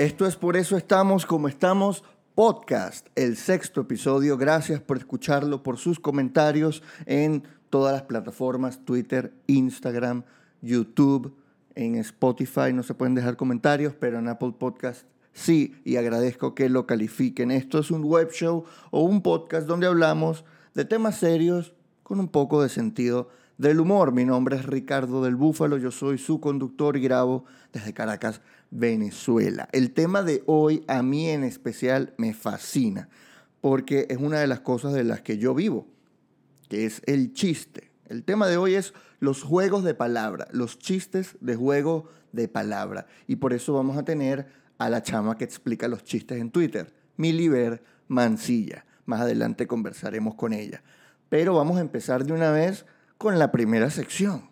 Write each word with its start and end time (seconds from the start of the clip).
Esto 0.00 0.24
es 0.24 0.34
por 0.34 0.56
eso 0.56 0.78
estamos 0.78 1.26
como 1.26 1.46
estamos 1.46 2.04
podcast, 2.34 3.08
el 3.16 3.36
sexto 3.36 3.82
episodio. 3.82 4.38
Gracias 4.38 4.80
por 4.80 4.96
escucharlo, 4.96 5.62
por 5.62 5.76
sus 5.76 6.00
comentarios 6.00 6.82
en 7.04 7.42
todas 7.68 7.92
las 7.92 8.02
plataformas, 8.04 8.82
Twitter, 8.86 9.34
Instagram, 9.46 10.22
YouTube, 10.62 11.36
en 11.74 11.96
Spotify 11.96 12.72
no 12.72 12.82
se 12.82 12.94
pueden 12.94 13.14
dejar 13.14 13.36
comentarios, 13.36 13.92
pero 13.92 14.18
en 14.18 14.28
Apple 14.28 14.54
Podcast 14.58 15.04
sí, 15.34 15.76
y 15.84 15.96
agradezco 15.96 16.54
que 16.54 16.70
lo 16.70 16.86
califiquen. 16.86 17.50
Esto 17.50 17.78
es 17.78 17.90
un 17.90 18.02
web 18.02 18.30
show 18.32 18.64
o 18.90 19.02
un 19.02 19.20
podcast 19.20 19.66
donde 19.66 19.86
hablamos 19.86 20.46
de 20.72 20.86
temas 20.86 21.18
serios 21.18 21.74
con 22.04 22.20
un 22.20 22.28
poco 22.28 22.62
de 22.62 22.70
sentido 22.70 23.28
del 23.58 23.78
humor. 23.78 24.12
Mi 24.12 24.24
nombre 24.24 24.56
es 24.56 24.64
Ricardo 24.64 25.22
del 25.22 25.36
Búfalo, 25.36 25.76
yo 25.76 25.90
soy 25.90 26.16
su 26.16 26.40
conductor 26.40 26.96
y 26.96 27.02
grabo 27.02 27.44
desde 27.74 27.92
Caracas, 27.92 28.40
Venezuela. 28.70 29.68
El 29.72 29.92
tema 29.92 30.22
de 30.22 30.42
hoy 30.46 30.84
a 30.86 31.02
mí 31.02 31.28
en 31.28 31.44
especial 31.44 32.14
me 32.16 32.34
fascina 32.34 33.08
porque 33.60 34.06
es 34.08 34.18
una 34.18 34.38
de 34.38 34.46
las 34.46 34.60
cosas 34.60 34.92
de 34.92 35.04
las 35.04 35.20
que 35.20 35.38
yo 35.38 35.54
vivo, 35.54 35.86
que 36.68 36.86
es 36.86 37.02
el 37.06 37.32
chiste. 37.32 37.90
El 38.08 38.24
tema 38.24 38.46
de 38.46 38.56
hoy 38.56 38.74
es 38.74 38.94
los 39.18 39.42
juegos 39.42 39.84
de 39.84 39.94
palabra, 39.94 40.48
los 40.50 40.78
chistes 40.78 41.36
de 41.40 41.56
juego 41.56 42.08
de 42.32 42.48
palabra. 42.48 43.06
Y 43.26 43.36
por 43.36 43.52
eso 43.52 43.74
vamos 43.74 43.96
a 43.96 44.04
tener 44.04 44.46
a 44.78 44.88
la 44.88 45.02
chama 45.02 45.36
que 45.36 45.44
explica 45.44 45.88
los 45.88 46.04
chistes 46.04 46.40
en 46.40 46.50
Twitter, 46.50 46.92
Miliver 47.16 47.82
Mancilla. 48.08 48.86
Más 49.04 49.20
adelante 49.20 49.66
conversaremos 49.66 50.34
con 50.34 50.52
ella. 50.52 50.82
Pero 51.28 51.54
vamos 51.54 51.76
a 51.76 51.82
empezar 51.82 52.24
de 52.24 52.32
una 52.32 52.50
vez 52.50 52.86
con 53.18 53.38
la 53.38 53.52
primera 53.52 53.90
sección. 53.90 54.48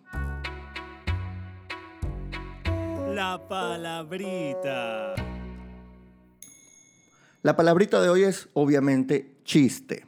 La 3.19 3.48
palabrita. 3.48 5.16
La 7.42 7.56
palabrita 7.56 8.00
de 8.00 8.11
hoy 8.11 8.22
es 8.22 8.48
obviamente 8.52 9.38
chiste. 9.42 10.06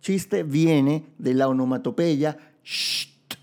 Chiste 0.00 0.44
viene 0.44 1.06
de 1.18 1.34
la 1.34 1.48
onomatopeya 1.48 2.38
sht. 2.62 3.34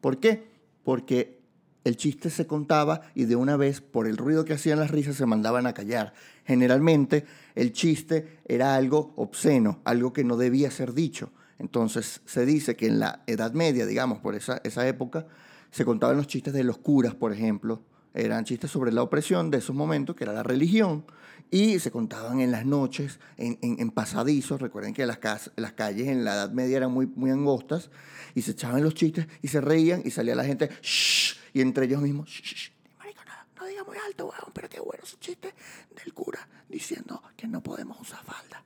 ¿Por 0.00 0.18
qué? 0.18 0.50
Porque 0.82 1.38
el 1.84 1.96
chiste 1.96 2.30
se 2.30 2.48
contaba 2.48 3.02
y 3.14 3.26
de 3.26 3.36
una 3.36 3.56
vez, 3.56 3.80
por 3.80 4.08
el 4.08 4.16
ruido 4.16 4.44
que 4.44 4.54
hacían 4.54 4.80
las 4.80 4.90
risas, 4.90 5.14
se 5.14 5.24
mandaban 5.24 5.68
a 5.68 5.72
callar. 5.72 6.12
Generalmente, 6.44 7.24
el 7.54 7.72
chiste 7.72 8.40
era 8.44 8.74
algo 8.74 9.12
obsceno, 9.14 9.78
algo 9.84 10.12
que 10.12 10.24
no 10.24 10.36
debía 10.36 10.72
ser 10.72 10.94
dicho. 10.94 11.30
Entonces, 11.60 12.22
se 12.24 12.44
dice 12.44 12.74
que 12.74 12.88
en 12.88 12.98
la 12.98 13.22
Edad 13.28 13.52
Media, 13.52 13.86
digamos, 13.86 14.18
por 14.18 14.34
esa, 14.34 14.60
esa 14.64 14.88
época, 14.88 15.28
se 15.70 15.84
contaban 15.84 16.16
los 16.16 16.26
chistes 16.26 16.52
de 16.52 16.64
los 16.64 16.78
curas, 16.78 17.14
por 17.14 17.32
ejemplo. 17.32 17.84
Eran 18.14 18.44
chistes 18.44 18.70
sobre 18.70 18.92
la 18.92 19.02
opresión 19.02 19.50
de 19.50 19.58
esos 19.58 19.74
momentos, 19.74 20.16
que 20.16 20.24
era 20.24 20.32
la 20.32 20.42
religión, 20.42 21.04
y 21.50 21.78
se 21.78 21.90
contaban 21.90 22.40
en 22.40 22.50
las 22.50 22.64
noches, 22.64 23.20
en, 23.36 23.58
en, 23.60 23.90
pasadizos. 23.90 24.60
Recuerden 24.60 24.94
que 24.94 25.04
las, 25.06 25.18
las 25.56 25.72
calles 25.72 26.08
en 26.08 26.24
la 26.24 26.34
Edad 26.34 26.50
Media 26.50 26.78
eran 26.78 26.92
muy, 26.92 27.06
muy 27.06 27.30
angostas, 27.30 27.90
y 28.34 28.42
se 28.42 28.52
echaban 28.52 28.82
los 28.82 28.94
chistes 28.94 29.26
y 29.42 29.48
se 29.48 29.60
reían, 29.60 30.02
y 30.04 30.10
salía 30.10 30.34
la 30.34 30.44
gente, 30.44 30.70
¡shh! 30.82 31.36
y 31.52 31.60
entre 31.60 31.86
ellos 31.86 32.00
mismos, 32.00 32.28
shh, 32.28 32.70
marico, 32.98 33.20
no, 33.58 33.66
diga 33.66 33.84
muy 33.84 33.96
alto, 34.06 34.26
weón, 34.26 34.52
pero 34.54 34.68
qué 34.68 34.80
bueno 34.80 35.04
ese 35.04 35.16
chiste 35.18 35.54
del 35.94 36.14
cura 36.14 36.48
diciendo 36.68 37.22
que 37.36 37.46
no 37.46 37.62
podemos 37.62 38.00
usar 38.00 38.24
falda. 38.24 38.64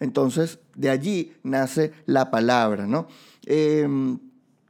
Entonces, 0.00 0.60
de 0.74 0.90
allí 0.90 1.36
nace 1.42 1.92
la 2.06 2.30
palabra, 2.30 2.86
¿no? 2.86 3.08
Eh, 3.44 3.86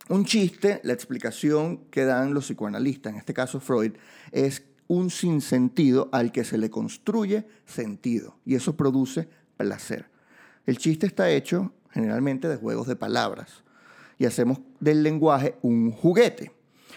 un 0.09 0.25
chiste, 0.25 0.81
la 0.84 0.92
explicación 0.92 1.84
que 1.91 2.05
dan 2.05 2.33
los 2.34 2.47
psicoanalistas, 2.47 3.12
en 3.12 3.19
este 3.19 3.34
caso 3.34 3.60
Freud, 3.60 3.93
es 4.33 4.62
un 4.87 5.10
sinsentido 5.10 6.09
al 6.12 6.33
que 6.33 6.44
se 6.44 6.56
le 6.56 6.71
construye 6.71 7.47
sentido 7.66 8.37
y 8.44 8.55
eso 8.55 8.77
produce 8.77 9.28
placer. 9.56 10.06
El 10.66 10.78
chiste 10.78 11.06
está 11.06 11.31
hecho 11.31 11.72
generalmente 11.91 12.49
de 12.49 12.56
juegos 12.56 12.87
de 12.87 12.97
palabras 12.97 13.62
y 14.19 14.25
hacemos 14.25 14.60
del 14.81 15.03
lenguaje 15.03 15.56
un 15.62 15.93
juguete. 15.93 16.53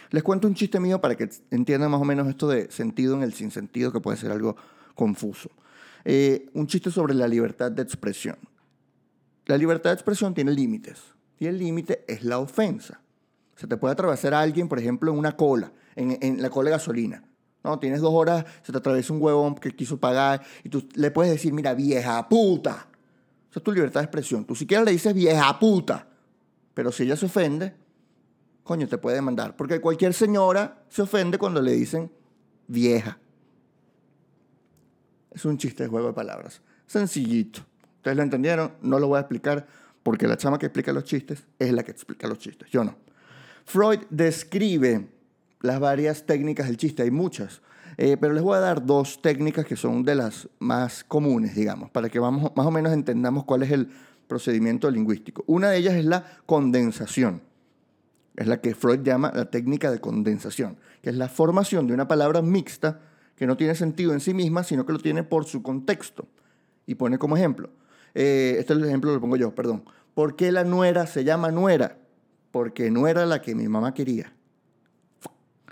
Les 0.10 0.24
cuento 0.24 0.48
un 0.48 0.56
chiste 0.56 0.80
mío 0.80 1.00
para 1.00 1.16
que 1.16 1.30
entiendan 1.52 1.92
más 1.92 2.02
o 2.02 2.06
menos 2.06 2.28
esto 2.28 2.48
de 2.48 2.72
sentido 2.72 3.16
en 3.16 3.24
el 3.24 3.34
sinsentido, 3.34 3.92
que 3.92 4.00
puede 4.00 4.18
ser 4.18 4.32
algo 4.32 4.56
confuso. 4.96 5.50
Eh, 6.04 6.50
un 6.54 6.68
chiste 6.68 6.92
sobre 6.92 7.14
la 7.14 7.28
libertad 7.28 7.72
de 7.72 7.82
expresión. 7.82 8.38
La 9.46 9.58
libertad 9.58 9.92
de 9.92 9.96
expresión 9.96 10.34
tiene 10.34 10.52
límites 10.52 11.02
y 11.42 11.48
el 11.48 11.58
límite 11.58 12.06
es 12.08 12.24
la 12.24 12.38
ofensa. 12.38 13.02
Se 13.56 13.66
te 13.66 13.76
puede 13.76 13.94
atravesar 13.94 14.36
a 14.36 14.42
alguien, 14.42 14.70
por 14.70 14.78
ejemplo, 14.78 15.12
en 15.12 15.18
una 15.18 15.36
cola, 15.36 15.72
en, 15.96 16.16
en 16.22 16.40
la 16.40 16.52
cola 16.52 16.70
de 16.70 16.76
gasolina. 16.76 17.24
No, 17.64 17.80
tienes 17.80 18.00
dos 18.00 18.14
horas, 18.14 18.46
se 18.62 18.72
te 18.72 18.78
atraviesa 18.78 19.12
un 19.12 19.20
huevón 19.20 19.56
que 19.56 19.76
quiso 19.76 20.00
pagar 20.00 20.44
y 20.64 20.70
tú 20.70 20.88
le 20.94 21.10
puedes 21.10 21.32
decir, 21.32 21.52
mira, 21.52 21.74
vieja 21.74 22.30
puta. 22.30 22.86
Esa 23.50 23.60
es 23.60 23.64
tu 23.64 23.72
libertad 23.72 24.02
de 24.02 24.06
expresión. 24.06 24.46
Tú 24.46 24.54
siquiera 24.54 24.84
le 24.84 24.92
dices 24.92 25.16
vieja 25.16 25.58
puta. 25.58 26.08
Pero 26.76 26.92
si 26.92 27.04
ella 27.04 27.16
se 27.16 27.26
ofende, 27.26 27.74
coño, 28.64 28.88
te 28.88 29.00
puede 29.00 29.16
demandar. 29.16 29.56
Porque 29.56 29.82
cualquier 29.82 30.14
señora 30.14 30.84
se 30.90 31.02
ofende 31.02 31.40
cuando 31.40 31.60
le 31.60 31.72
dicen 31.72 32.12
vieja. 32.68 33.18
Es 35.32 35.44
un 35.46 35.58
chiste 35.58 35.82
de 35.82 35.90
juego 35.90 36.10
de 36.10 36.14
palabras. 36.14 36.62
Sencillito. 36.86 37.62
¿Ustedes 37.96 38.16
lo 38.16 38.22
entendieron? 38.22 38.74
No 38.84 39.00
lo 39.00 39.08
voy 39.08 39.18
a 39.18 39.22
explicar 39.22 39.81
porque 40.04 40.28
la 40.28 40.38
chama 40.38 40.58
que 40.58 40.68
explica 40.68 40.92
los 40.94 41.04
chistes 41.04 41.44
es 41.60 41.72
la 41.72 41.84
que 41.84 41.92
explica 41.92 42.28
los 42.28 42.40
chistes. 42.40 42.70
Yo 42.70 42.84
no. 42.84 42.96
Freud 43.66 44.00
describe 44.10 45.08
las 45.62 45.80
varias 45.80 46.26
técnicas 46.26 46.68
del 46.68 46.78
chiste, 46.78 47.04
hay 47.04 47.12
muchas, 47.12 47.62
eh, 47.98 48.18
pero 48.20 48.34
les 48.34 48.42
voy 48.42 48.58
a 48.58 48.62
dar 48.62 48.86
dos 48.86 49.22
técnicas 49.22 49.66
que 49.66 49.76
son 49.76 50.04
de 50.04 50.16
las 50.16 50.50
más 50.60 51.04
comunes, 51.04 51.56
digamos, 51.56 51.90
para 51.92 52.10
que 52.10 52.20
vamos, 52.20 52.52
más 52.56 52.66
o 52.66 52.72
menos 52.72 52.94
entendamos 52.94 53.46
cuál 53.46 53.64
es 53.64 53.72
el 53.72 53.90
procedimiento 54.28 54.90
lingüístico. 54.90 55.44
Una 55.48 55.70
de 55.70 55.78
ellas 55.78 55.96
es 55.96 56.06
la 56.06 56.26
condensación, 56.46 57.42
es 58.36 58.48
la 58.48 58.62
que 58.62 58.74
Freud 58.74 59.02
llama 59.02 59.32
la 59.36 59.52
técnica 59.52 59.92
de 59.92 60.00
condensación, 60.00 60.78
que 61.02 61.10
es 61.10 61.16
la 61.16 61.28
formación 61.28 61.86
de 61.86 61.94
una 61.94 62.08
palabra 62.08 62.42
mixta 62.42 63.02
que 63.36 63.46
no 63.46 63.58
tiene 63.58 63.76
sentido 63.76 64.14
en 64.14 64.20
sí 64.20 64.34
misma, 64.34 64.64
sino 64.64 64.86
que 64.86 64.94
lo 64.94 65.00
tiene 65.00 65.24
por 65.24 65.46
su 65.46 65.62
contexto. 65.62 66.28
Y 66.86 66.96
pone 66.96 67.18
como 67.18 67.38
ejemplo, 67.38 67.70
eh, 68.14 68.56
este 68.60 68.74
ejemplo, 68.74 69.14
lo 69.14 69.22
pongo 69.22 69.38
yo, 69.38 69.54
perdón. 69.54 69.84
¿Por 70.14 70.36
qué 70.36 70.52
la 70.52 70.64
nuera 70.64 71.08
se 71.08 71.24
llama 71.24 71.52
nuera? 71.52 71.98
Porque 72.52 72.92
no 72.92 73.08
era 73.08 73.26
la 73.26 73.42
que 73.42 73.56
mi 73.56 73.68
mamá 73.68 73.94
quería. 73.94 74.34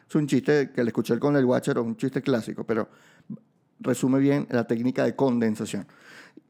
Es 0.07 0.15
un 0.15 0.27
chiste 0.27 0.71
que 0.71 0.83
le 0.83 0.89
escuché 0.89 1.19
con 1.19 1.35
el 1.35 1.45
Watcher, 1.45 1.77
un 1.79 1.95
chiste 1.95 2.21
clásico, 2.21 2.63
pero 2.63 2.89
resume 3.79 4.19
bien 4.19 4.47
la 4.49 4.65
técnica 4.65 5.03
de 5.03 5.15
condensación. 5.15 5.85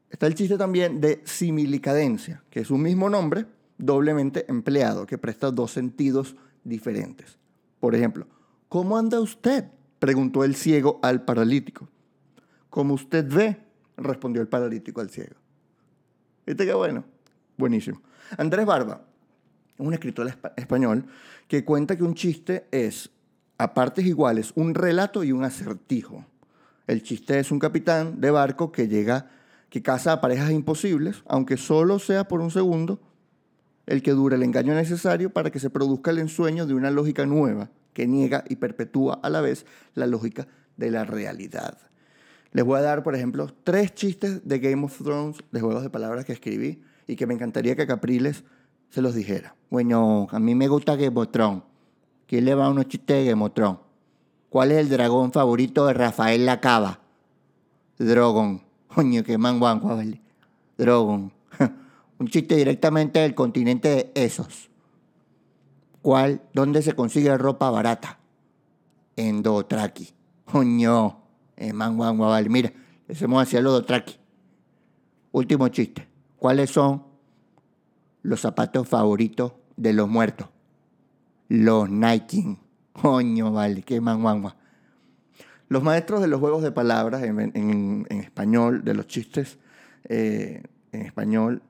Está 0.08 0.26
el 0.26 0.34
chiste 0.34 0.56
también 0.56 1.00
de 1.00 1.20
similicadencia, 1.24 2.42
que 2.50 2.60
es 2.60 2.70
un 2.70 2.82
mismo 2.82 3.10
nombre 3.10 3.46
doblemente 3.76 4.44
empleado, 4.48 5.06
que 5.06 5.18
presta 5.18 5.50
dos 5.50 5.72
sentidos 5.72 6.36
diferentes. 6.64 7.38
Por 7.78 7.94
ejemplo, 7.94 8.26
¿cómo 8.68 8.96
anda 8.98 9.20
usted? 9.20 9.66
preguntó 9.98 10.44
el 10.44 10.54
ciego 10.54 10.98
al 11.02 11.24
paralítico. 11.24 11.86
Como 12.70 12.94
usted 12.94 13.26
ve, 13.28 13.58
respondió 13.98 14.40
el 14.40 14.48
paralítico 14.48 15.00
al 15.02 15.10
ciego. 15.10 15.36
¿Viste 16.50 16.66
qué 16.66 16.74
bueno? 16.74 17.04
Buenísimo. 17.56 18.02
Andrés 18.36 18.66
Barba, 18.66 19.02
un 19.78 19.94
escritor 19.94 20.36
español, 20.56 21.04
que 21.46 21.64
cuenta 21.64 21.96
que 21.96 22.02
un 22.02 22.16
chiste 22.16 22.66
es, 22.72 23.08
a 23.56 23.72
partes 23.72 24.04
iguales, 24.04 24.50
un 24.56 24.74
relato 24.74 25.22
y 25.22 25.30
un 25.30 25.44
acertijo. 25.44 26.26
El 26.88 27.04
chiste 27.04 27.38
es 27.38 27.52
un 27.52 27.60
capitán 27.60 28.20
de 28.20 28.32
barco 28.32 28.72
que 28.72 28.88
llega, 28.88 29.30
que 29.68 29.80
caza 29.80 30.10
a 30.10 30.20
parejas 30.20 30.50
imposibles, 30.50 31.22
aunque 31.28 31.56
solo 31.56 32.00
sea 32.00 32.26
por 32.26 32.40
un 32.40 32.50
segundo, 32.50 32.98
el 33.86 34.02
que 34.02 34.10
dura 34.10 34.34
el 34.34 34.42
engaño 34.42 34.74
necesario 34.74 35.30
para 35.30 35.52
que 35.52 35.60
se 35.60 35.70
produzca 35.70 36.10
el 36.10 36.18
ensueño 36.18 36.66
de 36.66 36.74
una 36.74 36.90
lógica 36.90 37.26
nueva 37.26 37.70
que 37.92 38.08
niega 38.08 38.42
y 38.48 38.56
perpetúa 38.56 39.20
a 39.22 39.30
la 39.30 39.40
vez 39.40 39.66
la 39.94 40.08
lógica 40.08 40.48
de 40.76 40.90
la 40.90 41.04
realidad. 41.04 41.89
Les 42.52 42.64
voy 42.64 42.78
a 42.78 42.82
dar, 42.82 43.02
por 43.02 43.14
ejemplo, 43.14 43.48
tres 43.64 43.94
chistes 43.94 44.46
de 44.46 44.58
Game 44.58 44.84
of 44.84 44.98
Thrones, 44.98 45.38
de 45.52 45.60
juegos 45.60 45.82
de 45.82 45.90
palabras 45.90 46.24
que 46.24 46.32
escribí 46.32 46.82
y 47.06 47.16
que 47.16 47.26
me 47.26 47.34
encantaría 47.34 47.76
que 47.76 47.86
Capriles 47.86 48.44
se 48.88 49.02
los 49.02 49.14
dijera. 49.14 49.54
Bueno, 49.70 50.26
a 50.30 50.40
mí 50.40 50.54
me 50.54 50.68
gusta 50.68 50.96
Game 50.96 51.18
of 51.20 51.30
Thrones. 51.30 51.62
¿Quién 52.26 52.44
le 52.44 52.54
va 52.54 52.66
a 52.66 52.70
unos 52.70 52.88
chistes 52.88 53.16
de 53.16 53.30
Game 53.30 53.44
of 53.44 53.54
Thrones? 53.54 53.78
¿Cuál 54.48 54.72
es 54.72 54.78
el 54.78 54.88
dragón 54.88 55.32
favorito 55.32 55.86
de 55.86 55.94
Rafael 55.94 56.44
Lacaba? 56.44 57.00
Drogon. 57.98 58.62
Coño, 58.88 59.22
qué 59.22 59.38
manguanco, 59.38 59.88
¿vale? 59.88 60.20
Drogon. 60.76 61.32
Un 62.18 62.28
chiste 62.28 62.56
directamente 62.56 63.20
del 63.20 63.34
continente 63.34 63.88
de 63.88 64.12
esos. 64.14 64.70
¿Cuál? 66.02 66.40
¿Dónde 66.52 66.82
se 66.82 66.94
consigue 66.94 67.36
ropa 67.36 67.70
barata? 67.70 68.18
En 69.16 69.42
Dotraki. 69.42 70.08
Coño, 70.50 71.19
en 71.60 71.76
manguango, 71.76 72.26
vale. 72.26 72.48
Mira, 72.48 72.72
hacemos 73.08 73.42
hacia 73.42 73.60
los 73.60 73.74
Dotraki. 73.74 74.16
Último 75.30 75.68
chiste. 75.68 76.08
¿Cuáles 76.36 76.70
son 76.70 77.04
los 78.22 78.40
zapatos 78.40 78.88
favoritos 78.88 79.52
de 79.76 79.92
los 79.92 80.08
muertos? 80.08 80.48
Los 81.48 81.88
Nike. 81.90 82.58
Coño, 82.92 83.52
vale, 83.52 83.82
qué 83.82 84.00
manguangua. 84.00 84.56
Los 85.68 85.82
maestros 85.82 86.20
de 86.20 86.26
los 86.26 86.40
juegos 86.40 86.62
de 86.62 86.72
palabras 86.72 87.22
en, 87.22 88.06
español, 88.08 88.82
de 88.82 88.94
los 88.94 89.06
chistes 89.06 89.58
eh, 90.08 90.64
en 90.90 91.02
español, 91.02 91.62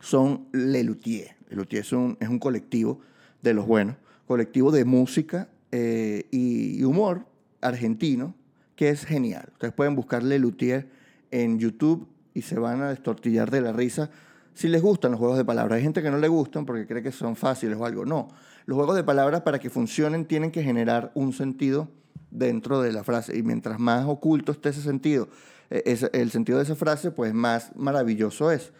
son 0.00 0.48
Lelutier. 0.52 1.36
Lelutier 1.48 1.82
es 1.82 1.92
un, 1.92 2.16
es 2.20 2.28
un 2.28 2.38
colectivo 2.40 3.00
de 3.42 3.54
los 3.54 3.66
buenos, 3.66 3.96
colectivo 4.26 4.72
de 4.72 4.84
música 4.84 5.48
eh, 5.70 6.26
y 6.32 6.82
humor 6.82 7.26
argentino, 7.60 8.34
que 8.80 8.88
es 8.88 9.04
genial. 9.04 9.46
Ustedes 9.52 9.74
pueden 9.74 9.94
buscar 9.94 10.22
Lelutier 10.22 10.88
en 11.30 11.58
YouTube 11.58 12.08
y 12.32 12.40
se 12.40 12.58
van 12.58 12.80
a 12.80 12.88
destortillar 12.88 13.50
de 13.50 13.60
la 13.60 13.72
risa 13.74 14.08
si 14.54 14.68
les 14.68 14.80
gustan 14.80 15.10
los 15.10 15.20
juegos 15.20 15.36
de 15.36 15.44
palabras. 15.44 15.76
Hay 15.76 15.82
gente 15.82 16.02
que 16.02 16.10
no 16.10 16.16
le 16.16 16.28
gustan 16.28 16.64
porque 16.64 16.86
cree 16.86 17.02
que 17.02 17.12
son 17.12 17.36
fáciles 17.36 17.76
o 17.76 17.84
algo. 17.84 18.06
No, 18.06 18.28
los 18.64 18.76
juegos 18.76 18.96
de 18.96 19.04
palabras 19.04 19.42
para 19.42 19.58
que 19.58 19.68
funcionen 19.68 20.24
tienen 20.24 20.50
que 20.50 20.62
generar 20.62 21.12
un 21.14 21.34
sentido 21.34 21.90
dentro 22.30 22.80
de 22.80 22.90
la 22.90 23.04
frase 23.04 23.36
y 23.36 23.42
mientras 23.42 23.78
más 23.78 24.06
oculto 24.06 24.50
esté 24.50 24.70
ese 24.70 24.80
sentido, 24.80 25.28
eh, 25.68 25.98
el 26.14 26.30
sentido 26.30 26.56
de 26.56 26.64
esa 26.64 26.74
frase, 26.74 27.10
pues 27.10 27.34
más 27.34 27.76
maravilloso 27.76 28.50
es. 28.50 28.72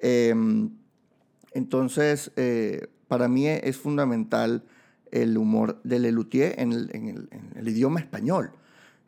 Em, 0.00 0.68
entonces, 1.54 2.30
eh, 2.36 2.88
para 3.08 3.26
mí 3.26 3.46
es, 3.48 3.78
fundamental 3.78 4.64
el 5.10 5.38
humor 5.38 5.80
de 5.82 5.98
Lelutier 5.98 6.60
en 6.60 6.72
el, 6.74 6.90
en 6.92 7.08
el- 7.08 7.28
en 7.30 7.52
el 7.56 7.68
idioma 7.68 8.00
español. 8.00 8.50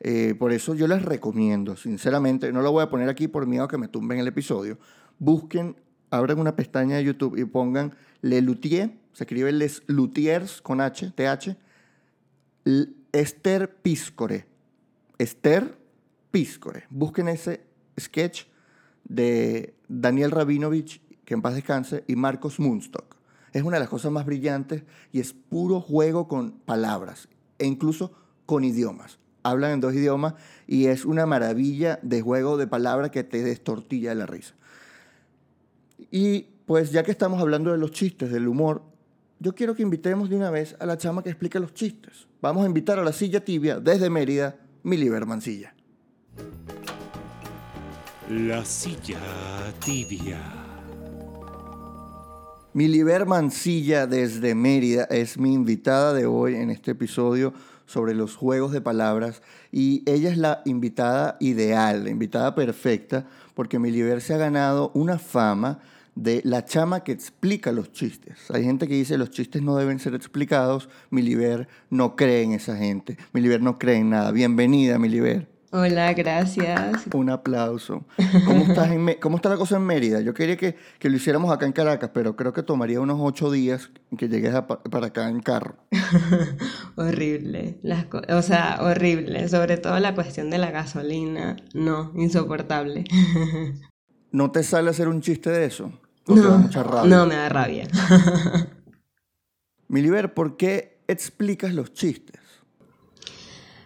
Eh, 0.00 0.34
por 0.38 0.52
eso 0.52 0.74
yo 0.74 0.86
les 0.86 1.04
recomiendo, 1.04 1.76
sinceramente, 1.76 2.52
no 2.52 2.62
lo 2.62 2.70
voy 2.70 2.82
a 2.82 2.90
poner 2.90 3.08
aquí 3.08 3.26
por 3.26 3.46
miedo 3.46 3.64
a 3.64 3.68
que 3.68 3.78
me 3.78 3.88
tumben 3.88 4.18
el 4.20 4.28
episodio. 4.28 4.78
Busquen, 5.18 5.76
abran 6.10 6.38
una 6.38 6.54
pestaña 6.54 6.96
de 6.96 7.04
YouTube 7.04 7.36
y 7.36 7.44
pongan 7.44 7.94
Lelutier, 8.22 8.92
se 9.12 9.24
escribe 9.24 9.50
Les 9.52 9.82
Lutiers 9.86 10.62
con 10.62 10.80
H, 10.80 11.12
TH, 11.14 11.56
Esther 13.12 13.76
Piscore. 13.82 14.46
Esther 15.18 15.76
Piscore. 16.30 16.84
Busquen 16.90 17.28
ese 17.28 17.66
sketch 17.98 18.44
de 19.04 19.74
Daniel 19.88 20.30
Rabinovich, 20.30 21.02
que 21.24 21.34
en 21.34 21.42
paz 21.42 21.54
descanse, 21.54 22.04
y 22.06 22.14
Marcos 22.14 22.60
Munstock. 22.60 23.16
Es 23.52 23.62
una 23.62 23.76
de 23.76 23.80
las 23.80 23.88
cosas 23.88 24.12
más 24.12 24.26
brillantes 24.26 24.84
y 25.10 25.20
es 25.20 25.32
puro 25.32 25.80
juego 25.80 26.28
con 26.28 26.52
palabras 26.60 27.28
e 27.58 27.66
incluso 27.66 28.12
con 28.46 28.62
idiomas. 28.62 29.18
Hablan 29.50 29.72
en 29.72 29.80
dos 29.80 29.94
idiomas 29.94 30.34
y 30.66 30.86
es 30.86 31.04
una 31.04 31.26
maravilla 31.26 31.98
de 32.02 32.20
juego 32.20 32.56
de 32.56 32.66
palabras 32.66 33.10
que 33.10 33.24
te 33.24 33.42
destortilla 33.42 34.10
de 34.10 34.16
la 34.16 34.26
risa. 34.26 34.54
Y 36.10 36.46
pues 36.66 36.92
ya 36.92 37.02
que 37.02 37.10
estamos 37.10 37.40
hablando 37.40 37.72
de 37.72 37.78
los 37.78 37.90
chistes, 37.90 38.30
del 38.30 38.46
humor, 38.46 38.82
yo 39.40 39.54
quiero 39.54 39.74
que 39.74 39.82
invitemos 39.82 40.28
de 40.28 40.36
una 40.36 40.50
vez 40.50 40.76
a 40.80 40.86
la 40.86 40.98
chama 40.98 41.22
que 41.22 41.30
explica 41.30 41.58
los 41.60 41.72
chistes. 41.72 42.26
Vamos 42.40 42.64
a 42.64 42.66
invitar 42.66 42.98
a 42.98 43.04
la 43.04 43.12
silla 43.12 43.44
tibia 43.44 43.80
desde 43.80 44.10
Mérida, 44.10 44.56
Miliber 44.82 45.26
Mancilla. 45.26 45.74
La 48.28 48.64
silla 48.64 49.18
tibia. 49.84 50.38
Miliber 52.74 53.26
Mancilla 53.26 54.06
desde 54.06 54.54
Mérida 54.54 55.04
es 55.04 55.38
mi 55.38 55.54
invitada 55.54 56.12
de 56.12 56.26
hoy 56.26 56.54
en 56.54 56.70
este 56.70 56.90
episodio 56.90 57.54
sobre 57.88 58.14
los 58.14 58.36
juegos 58.36 58.70
de 58.70 58.82
palabras 58.82 59.42
y 59.72 60.02
ella 60.04 60.30
es 60.30 60.36
la 60.36 60.60
invitada 60.66 61.38
ideal, 61.40 62.04
la 62.04 62.10
invitada 62.10 62.54
perfecta, 62.54 63.26
porque 63.54 63.78
Miliber 63.78 64.20
se 64.20 64.34
ha 64.34 64.36
ganado 64.36 64.92
una 64.94 65.18
fama 65.18 65.80
de 66.14 66.42
la 66.44 66.66
chama 66.66 67.02
que 67.02 67.12
explica 67.12 67.72
los 67.72 67.90
chistes. 67.92 68.50
Hay 68.50 68.62
gente 68.62 68.86
que 68.86 68.94
dice 68.94 69.16
los 69.16 69.30
chistes 69.30 69.62
no 69.62 69.74
deben 69.76 70.00
ser 70.00 70.14
explicados, 70.14 70.90
Miliber 71.08 71.66
no 71.88 72.14
cree 72.14 72.42
en 72.42 72.52
esa 72.52 72.76
gente, 72.76 73.16
Miliber 73.32 73.62
no 73.62 73.78
cree 73.78 73.96
en 73.96 74.10
nada. 74.10 74.32
Bienvenida, 74.32 74.98
Miliber. 74.98 75.57
Hola, 75.70 76.14
gracias. 76.14 77.04
Un 77.12 77.28
aplauso. 77.28 78.06
¿Cómo, 78.46 78.64
estás 78.64 78.90
en 78.90 79.14
¿Cómo 79.20 79.36
está 79.36 79.50
la 79.50 79.56
cosa 79.58 79.76
en 79.76 79.82
Mérida? 79.84 80.22
Yo 80.22 80.32
quería 80.32 80.56
que, 80.56 80.76
que 80.98 81.10
lo 81.10 81.16
hiciéramos 81.16 81.52
acá 81.52 81.66
en 81.66 81.72
Caracas, 81.72 82.10
pero 82.14 82.36
creo 82.36 82.54
que 82.54 82.62
tomaría 82.62 83.00
unos 83.00 83.18
ocho 83.20 83.50
días 83.50 83.90
que 84.16 84.28
llegues 84.28 84.54
a 84.54 84.66
pa- 84.66 84.82
para 84.82 85.08
acá 85.08 85.28
en 85.28 85.40
carro. 85.40 85.76
horrible. 86.96 87.78
Las 87.82 88.06
o 88.30 88.40
sea, 88.42 88.78
horrible. 88.80 89.46
Sobre 89.48 89.76
todo 89.76 89.98
la 89.98 90.14
cuestión 90.14 90.48
de 90.48 90.56
la 90.56 90.70
gasolina. 90.70 91.56
No, 91.74 92.12
insoportable. 92.14 93.04
¿No 94.32 94.50
te 94.50 94.62
sale 94.62 94.88
hacer 94.88 95.06
un 95.08 95.20
chiste 95.20 95.50
de 95.50 95.66
eso? 95.66 95.92
¿O 96.26 96.34
te 96.34 96.40
da 96.40 96.48
No, 96.48 96.58
mucha 96.58 96.82
rabia? 96.82 97.14
no 97.16 97.26
me 97.26 97.34
da 97.34 97.48
rabia. 97.50 97.86
Miliber, 99.88 100.32
¿por 100.32 100.56
qué 100.56 101.02
explicas 101.08 101.74
los 101.74 101.92
chistes? 101.92 102.40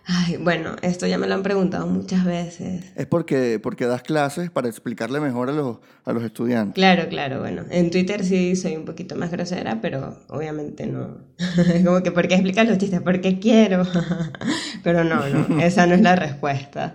Ay, 0.04 0.36
bueno, 0.36 0.74
esto 0.82 1.06
ya 1.06 1.16
me 1.16 1.28
lo 1.28 1.34
han 1.34 1.42
preguntado 1.44 1.86
muchas 1.86 2.24
veces. 2.24 2.92
Es 2.96 3.06
porque, 3.06 3.60
porque 3.62 3.86
das 3.86 4.02
clases 4.02 4.50
para 4.50 4.68
explicarle 4.68 5.20
mejor 5.20 5.48
a 5.48 5.52
los, 5.52 5.78
a 6.04 6.12
los 6.12 6.24
estudiantes. 6.24 6.74
Claro, 6.74 7.08
claro, 7.08 7.40
bueno. 7.40 7.64
En 7.70 7.90
Twitter 7.90 8.24
sí 8.24 8.56
soy 8.56 8.76
un 8.76 8.84
poquito 8.84 9.14
más 9.14 9.30
grosera, 9.30 9.80
pero 9.80 10.18
obviamente 10.28 10.86
no. 10.86 11.18
Es 11.72 11.84
como 11.84 12.02
que, 12.02 12.10
¿por 12.10 12.26
qué 12.26 12.34
explicas 12.34 12.68
los 12.68 12.78
chistes? 12.78 13.00
Porque 13.00 13.38
quiero. 13.38 13.86
Pero 14.82 15.04
no, 15.04 15.28
no, 15.28 15.60
esa 15.62 15.86
no 15.86 15.94
es 15.94 16.00
la 16.00 16.16
respuesta. 16.16 16.94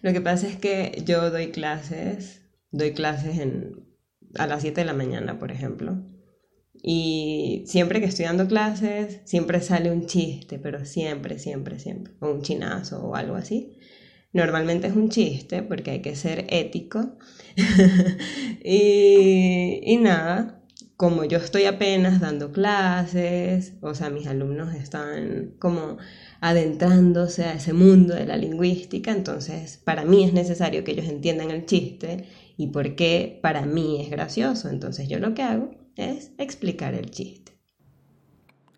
Lo 0.00 0.12
que 0.12 0.22
pasa 0.22 0.46
es 0.46 0.56
que 0.56 1.02
yo 1.04 1.30
doy 1.30 1.50
clases, 1.50 2.40
doy 2.70 2.92
clases 2.92 3.38
en, 3.38 3.84
a 4.38 4.46
las 4.46 4.62
7 4.62 4.80
de 4.80 4.84
la 4.86 4.94
mañana, 4.94 5.38
por 5.38 5.52
ejemplo. 5.52 5.98
Y 6.82 7.62
siempre 7.66 8.00
que 8.00 8.06
estoy 8.06 8.24
dando 8.24 8.48
clases, 8.48 9.20
siempre 9.24 9.60
sale 9.60 9.92
un 9.92 10.06
chiste, 10.06 10.58
pero 10.58 10.84
siempre, 10.84 11.38
siempre, 11.38 11.78
siempre. 11.78 12.12
O 12.20 12.28
un 12.30 12.42
chinazo 12.42 13.04
o 13.04 13.14
algo 13.14 13.36
así. 13.36 13.78
Normalmente 14.32 14.88
es 14.88 14.96
un 14.96 15.08
chiste 15.08 15.62
porque 15.62 15.92
hay 15.92 16.02
que 16.02 16.16
ser 16.16 16.46
ético. 16.48 17.16
y, 18.64 19.80
y 19.84 19.96
nada, 19.98 20.62
como 20.96 21.24
yo 21.24 21.38
estoy 21.38 21.64
apenas 21.66 22.20
dando 22.20 22.50
clases, 22.50 23.74
o 23.80 23.94
sea, 23.94 24.10
mis 24.10 24.26
alumnos 24.26 24.74
están 24.74 25.54
como 25.58 25.98
adentrándose 26.40 27.44
a 27.44 27.54
ese 27.54 27.72
mundo 27.72 28.14
de 28.14 28.26
la 28.26 28.36
lingüística, 28.36 29.12
entonces 29.12 29.78
para 29.84 30.04
mí 30.04 30.24
es 30.24 30.32
necesario 30.32 30.82
que 30.82 30.92
ellos 30.92 31.08
entiendan 31.08 31.50
el 31.50 31.66
chiste 31.66 32.26
y 32.56 32.68
por 32.68 32.96
qué 32.96 33.38
para 33.42 33.66
mí 33.66 34.00
es 34.00 34.10
gracioso. 34.10 34.68
Entonces 34.68 35.08
yo 35.08 35.18
lo 35.18 35.34
que 35.34 35.42
hago 35.42 35.81
es 35.96 36.32
explicar 36.38 36.94
el 36.94 37.10
chiste. 37.10 37.52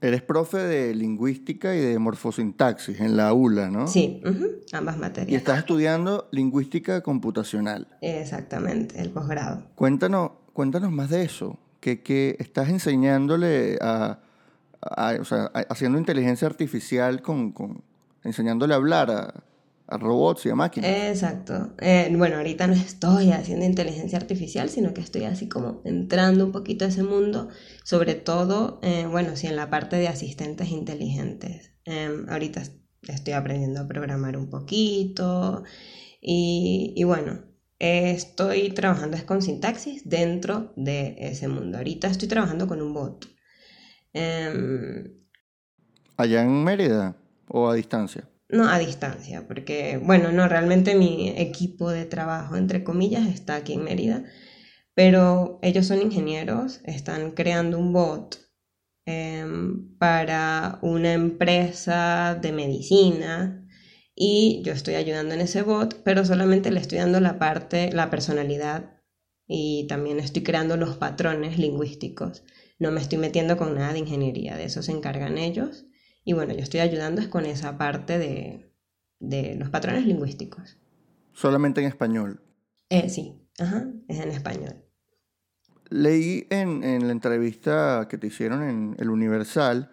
Eres 0.00 0.20
profe 0.22 0.58
de 0.58 0.94
lingüística 0.94 1.74
y 1.74 1.80
de 1.80 1.98
morfosintaxis 1.98 3.00
en 3.00 3.16
la 3.16 3.32
ULA, 3.32 3.70
¿no? 3.70 3.86
Sí, 3.86 4.20
ambas 4.72 4.96
Y 4.96 5.00
materias. 5.00 5.38
estás 5.38 5.58
estudiando 5.60 6.28
lingüística 6.30 7.00
computacional. 7.02 7.88
Exactamente, 8.02 9.00
el 9.00 9.10
posgrado. 9.10 9.64
Cuéntanos, 9.76 10.32
cuéntanos 10.52 10.90
más 10.92 11.08
de 11.08 11.22
eso. 11.24 11.58
Que, 11.80 12.02
que 12.02 12.36
estás 12.38 12.68
enseñándole 12.70 13.78
a, 13.80 14.18
a- 14.82 15.16
o 15.20 15.24
sea, 15.24 15.44
haciendo 15.70 15.98
inteligencia 15.98 16.48
artificial 16.48 17.22
con, 17.22 17.52
con- 17.52 17.82
enseñándole 18.24 18.74
a 18.74 18.76
hablar 18.76 19.10
a, 19.10 19.44
a 19.86 19.98
robots 19.98 20.46
y 20.46 20.50
a 20.50 20.54
máquinas. 20.54 20.90
Exacto. 20.90 21.74
Eh, 21.80 22.12
bueno, 22.16 22.36
ahorita 22.36 22.66
no 22.66 22.74
estoy 22.74 23.32
haciendo 23.32 23.64
inteligencia 23.66 24.18
artificial, 24.18 24.68
sino 24.68 24.94
que 24.94 25.00
estoy 25.00 25.24
así 25.24 25.48
como 25.48 25.82
entrando 25.84 26.44
un 26.46 26.52
poquito 26.52 26.84
a 26.84 26.88
ese 26.88 27.02
mundo, 27.02 27.48
sobre 27.84 28.14
todo, 28.14 28.80
eh, 28.82 29.06
bueno, 29.10 29.36
sí, 29.36 29.46
en 29.46 29.56
la 29.56 29.70
parte 29.70 29.96
de 29.96 30.08
asistentes 30.08 30.70
inteligentes. 30.70 31.72
Em, 31.84 32.28
ahorita 32.28 32.62
es- 32.62 32.72
estoy 33.08 33.34
aprendiendo 33.34 33.80
a 33.80 33.86
programar 33.88 34.36
un 34.36 34.48
poquito 34.48 35.64
y, 36.20 36.94
y 36.96 37.04
bueno, 37.04 37.42
estoy 37.78 38.70
trabajando 38.70 39.16
es 39.16 39.24
con 39.24 39.42
sintaxis 39.42 40.08
dentro 40.08 40.72
de 40.76 41.16
ese 41.18 41.48
mundo. 41.48 41.78
Ahorita 41.78 42.08
estoy 42.08 42.28
trabajando 42.28 42.66
con 42.66 42.80
un 42.80 42.94
bot. 42.94 43.26
Em, 44.14 45.12
Allá 46.16 46.42
en 46.42 46.64
Mérida 46.64 47.16
o 47.48 47.68
a 47.68 47.74
distancia. 47.74 48.28
No, 48.48 48.68
a 48.68 48.78
distancia, 48.78 49.46
porque, 49.48 49.98
bueno, 50.02 50.30
no, 50.30 50.48
realmente 50.48 50.94
mi 50.94 51.30
equipo 51.30 51.90
de 51.90 52.04
trabajo, 52.04 52.56
entre 52.56 52.84
comillas, 52.84 53.26
está 53.28 53.56
aquí 53.56 53.72
en 53.72 53.84
Mérida, 53.84 54.24
pero 54.94 55.58
ellos 55.62 55.86
son 55.86 56.02
ingenieros, 56.02 56.80
están 56.84 57.32
creando 57.32 57.78
un 57.78 57.92
bot 57.92 58.38
em, 59.06 59.96
para 59.98 60.78
una 60.82 61.14
empresa 61.14 62.38
de 62.40 62.52
medicina 62.52 63.66
y 64.14 64.62
yo 64.64 64.72
estoy 64.72 64.96
ayudando 64.96 65.34
en 65.34 65.42
ese 65.42 65.62
bot, 65.62 66.02
pero 66.04 66.24
solamente 66.24 66.70
le 66.70 66.80
estoy 66.80 66.98
dando 66.98 67.20
la 67.20 67.38
parte, 67.38 67.92
la 67.92 68.10
personalidad 68.10 69.00
y 69.48 69.86
también 69.88 70.20
estoy 70.20 70.42
creando 70.42 70.76
los 70.76 70.96
patrones 70.98 71.58
lingüísticos. 71.58 72.44
No 72.78 72.90
me 72.92 73.00
estoy 73.00 73.18
metiendo 73.18 73.56
con 73.56 73.74
nada 73.74 73.92
de 73.94 74.00
ingeniería, 74.00 74.56
de 74.56 74.64
eso 74.64 74.82
se 74.82 74.92
encargan 74.92 75.38
ellos. 75.38 75.86
Y 76.24 76.32
bueno, 76.32 76.54
yo 76.54 76.60
estoy 76.60 76.80
ayudando 76.80 77.20
es 77.20 77.28
con 77.28 77.44
esa 77.44 77.76
parte 77.76 78.18
de, 78.18 78.70
de 79.20 79.56
los 79.56 79.68
patrones 79.68 80.06
lingüísticos. 80.06 80.78
Solamente 81.32 81.80
en 81.80 81.86
español. 81.86 82.40
Eh, 82.88 83.08
sí, 83.08 83.34
ajá, 83.58 83.86
es 84.08 84.20
en 84.20 84.30
español. 84.30 84.76
Leí 85.90 86.46
en, 86.50 86.82
en 86.82 87.06
la 87.06 87.12
entrevista 87.12 88.06
que 88.08 88.18
te 88.18 88.28
hicieron 88.28 88.62
en 88.62 88.96
El 88.98 89.10
Universal 89.10 89.90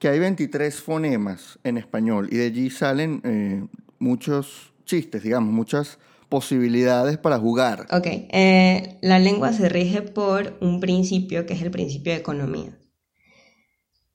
que 0.00 0.08
hay 0.08 0.18
23 0.18 0.80
fonemas 0.80 1.58
en 1.62 1.76
español 1.76 2.28
y 2.32 2.36
de 2.36 2.46
allí 2.46 2.70
salen 2.70 3.20
eh, 3.22 3.66
muchos 3.98 4.72
chistes, 4.84 5.22
digamos, 5.22 5.52
muchas 5.52 5.98
posibilidades 6.30 7.18
para 7.18 7.38
jugar. 7.38 7.86
Ok, 7.92 8.06
eh, 8.06 8.98
la 9.02 9.18
lengua 9.18 9.52
se 9.52 9.68
rige 9.68 10.00
por 10.00 10.56
un 10.60 10.80
principio 10.80 11.44
que 11.44 11.52
es 11.52 11.62
el 11.62 11.70
principio 11.70 12.12
de 12.12 12.18
economía. 12.18 12.79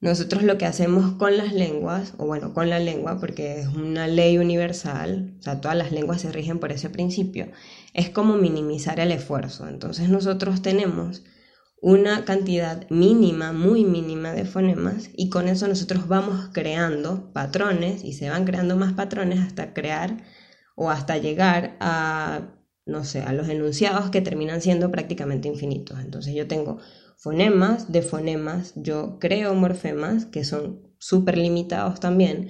Nosotros 0.06 0.44
lo 0.44 0.60
que 0.60 0.68
hacemos 0.68 1.14
con 1.14 1.36
las 1.36 1.52
lenguas, 1.52 2.14
o 2.20 2.28
bueno, 2.28 2.54
con 2.54 2.70
la 2.70 2.78
lengua, 2.78 3.20
porque 3.20 3.60
es 3.60 3.68
una 3.70 4.08
ley 4.08 4.38
universal, 4.38 5.34
o 5.40 5.42
sea, 5.42 5.62
todas 5.62 5.76
las 5.76 5.92
lenguas 5.92 6.22
se 6.22 6.32
rigen 6.32 6.60
por 6.60 6.72
ese 6.72 6.92
principio, 6.92 7.48
es 7.96 8.12
como 8.12 8.38
minimizar 8.38 9.00
el 9.00 9.12
esfuerzo. 9.12 9.68
Entonces 9.68 10.08
nosotros 10.08 10.62
tenemos 10.62 11.24
una 11.82 12.24
cantidad 12.24 12.88
mínima, 12.92 13.52
muy 13.52 13.84
mínima 13.84 14.34
de 14.34 14.46
fonemas 14.46 15.10
y 15.16 15.30
con 15.30 15.48
eso 15.48 15.68
nosotros 15.68 16.08
vamos 16.08 16.50
creando 16.54 17.34
patrones 17.34 18.04
y 18.04 18.14
se 18.14 18.30
van 18.30 18.46
creando 18.46 18.78
más 18.78 18.94
patrones 18.94 19.40
hasta 19.40 19.74
crear 19.74 20.18
o 20.76 20.92
hasta 20.92 21.18
llegar 21.18 21.78
a, 21.80 22.60
no 22.86 23.04
sé, 23.06 23.24
a 23.24 23.34
los 23.34 23.50
enunciados 23.50 24.12
que 24.12 24.22
terminan 24.22 24.62
siendo 24.62 24.92
prácticamente 24.92 25.48
infinitos. 25.48 26.00
Entonces 26.00 26.36
yo 26.36 26.48
tengo 26.48 26.78
fonemas 27.18 27.92
de 27.92 28.02
fonemas, 28.02 28.74
yo 28.76 29.18
creo 29.20 29.54
morfemas 29.54 30.26
que 30.26 30.44
son 30.44 30.94
súper 30.98 31.38
limitados 31.38 32.00
también. 32.00 32.50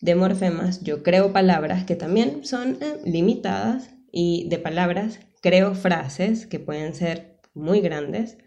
De 0.00 0.14
morfemas 0.14 0.82
yo 0.82 1.02
creo 1.02 1.32
palabras 1.32 1.84
que 1.84 1.96
también 1.96 2.44
son 2.44 2.78
eh, 2.80 3.00
limitadas 3.04 3.90
y 4.12 4.48
de 4.48 4.58
palabras 4.58 5.20
creo 5.42 5.74
frases 5.74 6.46
que 6.46 6.58
pueden 6.58 6.94
ser 6.94 7.40
muy 7.54 7.80
grandes 7.80 8.38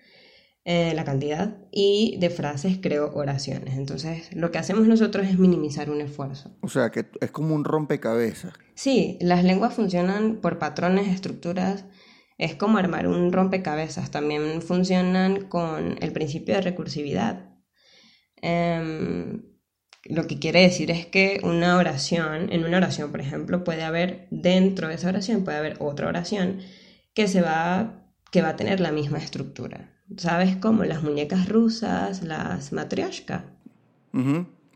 eh, 0.66 0.94
la 0.96 1.04
cantidad 1.04 1.58
y 1.72 2.16
de 2.22 2.30
frases 2.30 2.80
creo 2.82 3.12
oraciones. 3.14 3.76
Entonces, 3.76 4.34
lo 4.34 4.50
que 4.50 4.60
hacemos 4.60 4.88
nosotros 4.88 5.28
es 5.28 5.38
minimizar 5.38 5.90
un 5.90 6.00
esfuerzo. 6.00 6.56
O 6.62 6.70
sea, 6.70 6.90
que 6.90 7.06
es 7.20 7.32
como 7.32 7.54
un 7.54 7.66
rompecabezas. 7.66 8.54
Sí, 8.74 9.18
las 9.20 9.44
lenguas 9.44 9.74
funcionan 9.74 10.38
por 10.38 10.60
patrones, 10.60 11.10
estructuras. 11.10 11.84
Es 12.44 12.56
como 12.56 12.78
armar 12.78 13.08
un 13.08 13.32
rompecabezas. 13.32 14.12
También 14.12 14.62
funcionan 14.62 15.48
con 15.48 15.98
el 16.02 16.12
principio 16.12 16.56
de 16.56 16.62
recursividad. 16.62 17.50
Em, 18.42 19.44
lo 20.06 20.28
que 20.28 20.40
quiere 20.40 20.62
decir 20.62 20.92
es 20.92 21.06
que 21.06 21.40
una 21.44 21.78
oración, 21.78 22.52
en 22.52 22.66
una 22.66 22.78
oración, 22.78 23.12
por 23.12 23.22
ejemplo, 23.22 23.64
puede 23.64 23.84
haber 23.84 24.28
dentro 24.32 24.90
de 24.90 24.96
esa 24.96 25.10
oración, 25.10 25.44
puede 25.44 25.58
haber 25.58 25.78
otra 25.80 26.08
oración 26.08 26.60
que 27.14 27.28
se 27.28 27.42
va, 27.42 28.04
que 28.32 28.42
va 28.42 28.50
a 28.50 28.56
tener 28.56 28.80
la 28.80 28.92
misma 28.92 29.20
estructura. 29.20 29.94
¿sabes? 30.18 30.58
Como 30.58 30.84
las 30.84 31.04
muñecas 31.04 31.50
rusas, 31.50 32.24
las 32.24 32.72
matryoshka. 32.74 33.46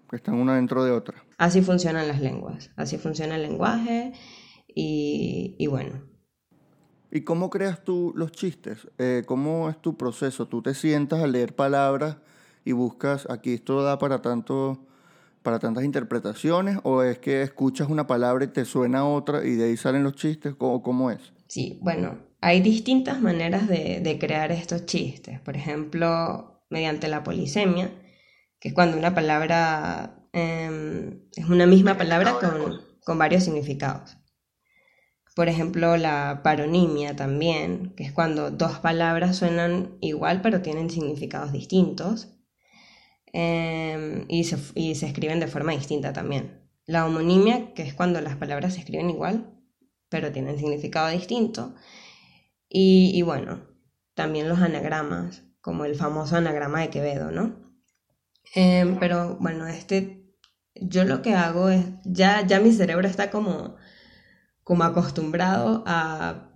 que 0.09 0.15
están 0.15 0.35
una 0.35 0.55
dentro 0.55 0.83
de 0.83 0.91
otra. 0.91 1.23
Así 1.37 1.61
funcionan 1.61 2.07
las 2.07 2.21
lenguas, 2.21 2.71
así 2.75 2.97
funciona 2.97 3.35
el 3.35 3.43
lenguaje 3.43 4.13
y, 4.67 5.55
y 5.57 5.67
bueno. 5.67 6.16
¿Y 7.11 7.21
cómo 7.21 7.49
creas 7.49 7.83
tú 7.83 8.13
los 8.15 8.31
chistes? 8.31 8.87
Eh, 8.97 9.23
¿Cómo 9.25 9.69
es 9.69 9.81
tu 9.81 9.97
proceso? 9.97 10.47
¿Tú 10.47 10.61
te 10.61 10.73
sientas 10.73 11.21
a 11.21 11.27
leer 11.27 11.55
palabras 11.55 12.17
y 12.65 12.73
buscas, 12.73 13.27
aquí 13.29 13.53
esto 13.53 13.81
da 13.83 13.97
para 13.97 14.21
tanto 14.21 14.83
para 15.41 15.59
tantas 15.59 15.85
interpretaciones 15.85 16.77
o 16.83 17.03
es 17.03 17.19
que 17.19 17.41
escuchas 17.41 17.87
una 17.87 18.05
palabra 18.05 18.43
y 18.43 18.49
te 18.49 18.65
suena 18.65 19.07
otra 19.07 19.45
y 19.45 19.51
de 19.51 19.65
ahí 19.65 19.77
salen 19.77 20.03
los 20.03 20.15
chistes? 20.15 20.55
¿Cómo, 20.55 20.81
cómo 20.81 21.09
es? 21.09 21.21
Sí, 21.47 21.79
bueno, 21.81 22.17
hay 22.41 22.59
distintas 22.59 23.21
maneras 23.21 23.67
de, 23.69 24.17
crear 24.19 24.51
estos 24.51 24.85
chistes. 24.85 25.39
Por 25.39 25.55
ejemplo, 25.55 26.65
mediante 26.69 27.07
la 27.07 27.23
polisemia, 27.23 27.91
que 28.59 28.69
es 28.69 28.73
cuando 28.73 28.97
una 28.97 29.15
palabra 29.15 30.27
em, 30.33 31.21
es 31.33 31.45
una 31.45 31.65
misma 31.65 31.97
palabra 31.97 32.33
con, 32.33 32.81
con 33.05 33.17
varios 33.17 33.45
significados. 33.45 34.17
Por 35.37 35.49
ejemplo, 35.49 35.97
la 35.97 36.41
paronimia 36.43 37.15
también, 37.15 37.93
que 37.95 38.03
es 38.03 38.11
cuando 38.11 38.49
dos 38.49 38.79
palabras 38.79 39.37
suenan 39.37 39.95
igual 40.01 40.41
pero 40.41 40.63
tienen 40.63 40.89
significados 40.89 41.51
distintos 41.51 42.33
em, 43.33 44.25
y, 44.29 44.45
se, 44.45 44.57
y, 44.73 44.95
se, 44.95 45.05
escriben 45.05 45.39
de 45.39 45.45
forma 45.45 45.73
distinta 45.73 46.11
también. 46.11 46.67
La 46.87 47.05
homonimia, 47.05 47.75
que 47.75 47.83
es 47.83 47.93
cuando 47.93 48.19
las 48.19 48.35
palabras 48.37 48.73
se 48.73 48.79
escriben 48.79 49.11
igual 49.11 49.53
pero 50.09 50.31
tienen 50.31 50.57
significado 50.57 51.09
distinto. 51.09 51.75
Y, 52.67 53.21
bueno, 53.21 53.61
también 54.15 54.49
los 54.49 54.57
anagramas, 54.57 55.43
como 55.61 55.85
el 55.85 55.93
famoso 55.93 56.35
anagrama 56.35 56.81
de 56.81 56.89
Quevedo, 56.89 57.29
¿no? 57.29 57.55
Em, 58.55 58.97
pero 58.97 59.37
bueno, 59.39 59.67
este, 59.67 60.33
yo 60.73 61.03
lo 61.03 61.21
que 61.21 61.35
hago 61.35 61.69
es, 61.69 61.85
ya, 62.05 62.43
ya 62.47 62.59
mi 62.59 62.71
cerebro 62.71 63.07
está 63.07 63.29
como, 63.29 63.75
como 64.67 64.83
acostumbrado 64.83 65.81
a 65.85 66.51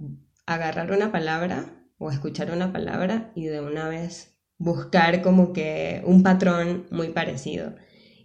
agarrar 0.45 0.91
una 0.91 1.13
palabra 1.13 1.87
o 1.97 2.11
escuchar 2.11 2.51
una 2.51 2.73
palabra 2.73 3.31
y 3.35 3.45
de 3.45 3.61
una 3.61 3.87
vez 3.87 4.37
buscar 4.57 5.21
como 5.21 5.53
que 5.53 6.03
un 6.05 6.21
patrón 6.21 6.87
muy 6.91 7.11
parecido. 7.11 7.73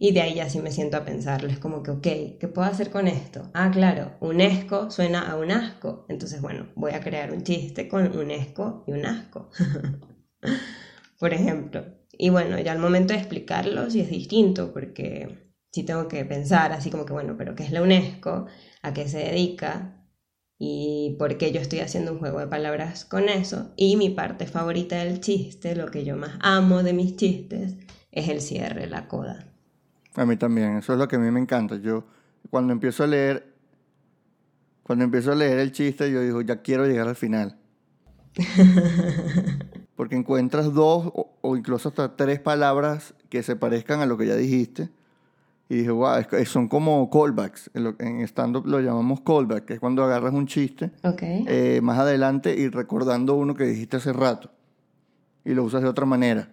Y 0.01 0.11
de 0.11 0.23
ahí 0.23 0.35
ya 0.35 0.49
sí 0.49 0.59
me 0.59 0.73
siento 0.73 0.97
a 0.97 1.05
pensarlo. 1.05 1.49
Es 1.49 1.61
como 1.61 1.85
que, 1.85 1.93
ok, 1.93 2.03
¿qué 2.03 2.51
puedo 2.53 2.67
hacer 2.67 2.91
con 2.91 3.07
esto? 3.07 3.49
Ah, 3.55 3.71
claro, 3.73 4.17
UNESCO 4.19 4.91
suena 4.91 5.31
a 5.31 5.37
un 5.37 5.53
asco. 5.53 6.05
Entonces, 6.09 6.41
bueno, 6.41 6.67
voy 6.75 6.91
a 6.91 7.01
crear 7.01 7.31
un 7.31 7.45
chiste 7.45 7.87
con 7.87 8.19
UNESCO 8.19 8.83
y 8.89 8.93
un 8.93 9.07
asco. 9.07 9.51
Por 11.21 11.33
ejemplo. 11.33 11.85
Y 12.11 12.31
bueno, 12.31 12.59
ya 12.59 12.73
al 12.73 12.81
momento 12.81 13.15
de 13.15 13.21
explicarlo 13.21 13.89
sí 13.89 14.01
es 14.01 14.11
distinto 14.11 14.73
porque 14.73 15.46
sí 15.77 15.85
tengo 15.85 16.09
que 16.09 16.25
pensar 16.25 16.73
así 16.73 16.91
como 16.91 17.07
que, 17.07 17.13
bueno, 17.13 17.37
pero 17.37 17.55
¿qué 17.55 17.63
es 17.65 17.71
la 17.71 17.83
UNESCO? 17.83 18.47
¿A 18.83 18.93
qué 18.93 19.09
se 19.09 19.19
dedica? 19.19 19.93
y 20.59 21.17
por 21.19 21.37
qué 21.37 21.53
yo 21.53 21.61
estoy 21.61 21.81
haciendo 21.81 22.13
un 22.13 22.19
juego 22.19 22.41
de 22.41 22.47
palabras 22.47 23.05
con 23.05 23.29
eso. 23.29 23.73
Y 23.77 23.97
mi 23.97 24.11
parte 24.11 24.47
favorita 24.47 24.97
del 24.97 25.21
chiste, 25.21 25.77
lo 25.77 25.91
que 25.91 26.05
yo 26.05 26.17
más 26.17 26.39
amo 26.41 26.83
de 26.83 26.93
mis 26.95 27.17
chistes, 27.17 27.75
es 28.11 28.29
el 28.29 28.41
cierre, 28.41 28.87
la 28.87 29.07
coda. 29.09 29.53
A 30.15 30.25
mí 30.25 30.37
también, 30.37 30.79
eso 30.79 30.95
es 30.95 30.99
lo 30.99 31.09
que 31.09 31.17
a 31.17 31.19
mí 31.19 31.31
me 31.31 31.41
encanta. 31.41 31.77
Yo 31.77 32.05
cuando 32.49 32.73
empiezo 32.73 33.05
a 33.05 33.07
leer, 33.07 33.55
cuando 34.83 35.05
empiezo 35.05 35.33
a 35.33 35.35
leer 35.35 35.59
el 35.59 35.73
chiste, 35.73 36.11
yo 36.11 36.23
digo, 36.23 36.41
ya 36.41 36.63
quiero 36.63 36.87
llegar 36.87 37.09
al 37.09 37.17
final. 37.17 37.59
Porque 39.95 40.17
encuentras 40.17 40.73
dos 40.73 41.13
o, 41.15 41.57
incluso 41.57 41.91
hasta 41.91 42.17
tres 42.17 42.41
palabras 42.41 43.15
que 43.29 43.43
se 43.43 43.57
parezcan 43.57 44.01
a 44.01 44.07
lo 44.07 44.17
que 44.17 44.27
ya 44.27 44.37
dijiste. 44.37 44.89
Y 45.69 45.77
dije, 45.77 45.91
wow, 45.91 46.23
son 46.45 46.69
como 46.69 47.11
callbacks. 47.11 47.71
En, 47.75 48.21
stand-up 48.21 48.67
lo 48.67 48.81
llamamos 48.81 49.21
callback, 49.23 49.65
que 49.65 49.75
es 49.75 49.81
cuando 49.81 50.05
agarras 50.05 50.33
un 50.33 50.47
chiste 50.47 50.93
eh, 51.21 51.81
más 51.83 51.99
adelante 51.99 52.55
y 52.57 52.69
recordando 52.69 53.35
uno 53.35 53.55
que 53.55 53.65
dijiste 53.65 53.97
hace 53.97 54.13
rato. 54.13 54.51
Y 55.45 55.55
lo 55.55 55.65
usas 55.65 55.83
de 55.83 55.89
otra 55.89 56.07
manera. 56.07 56.51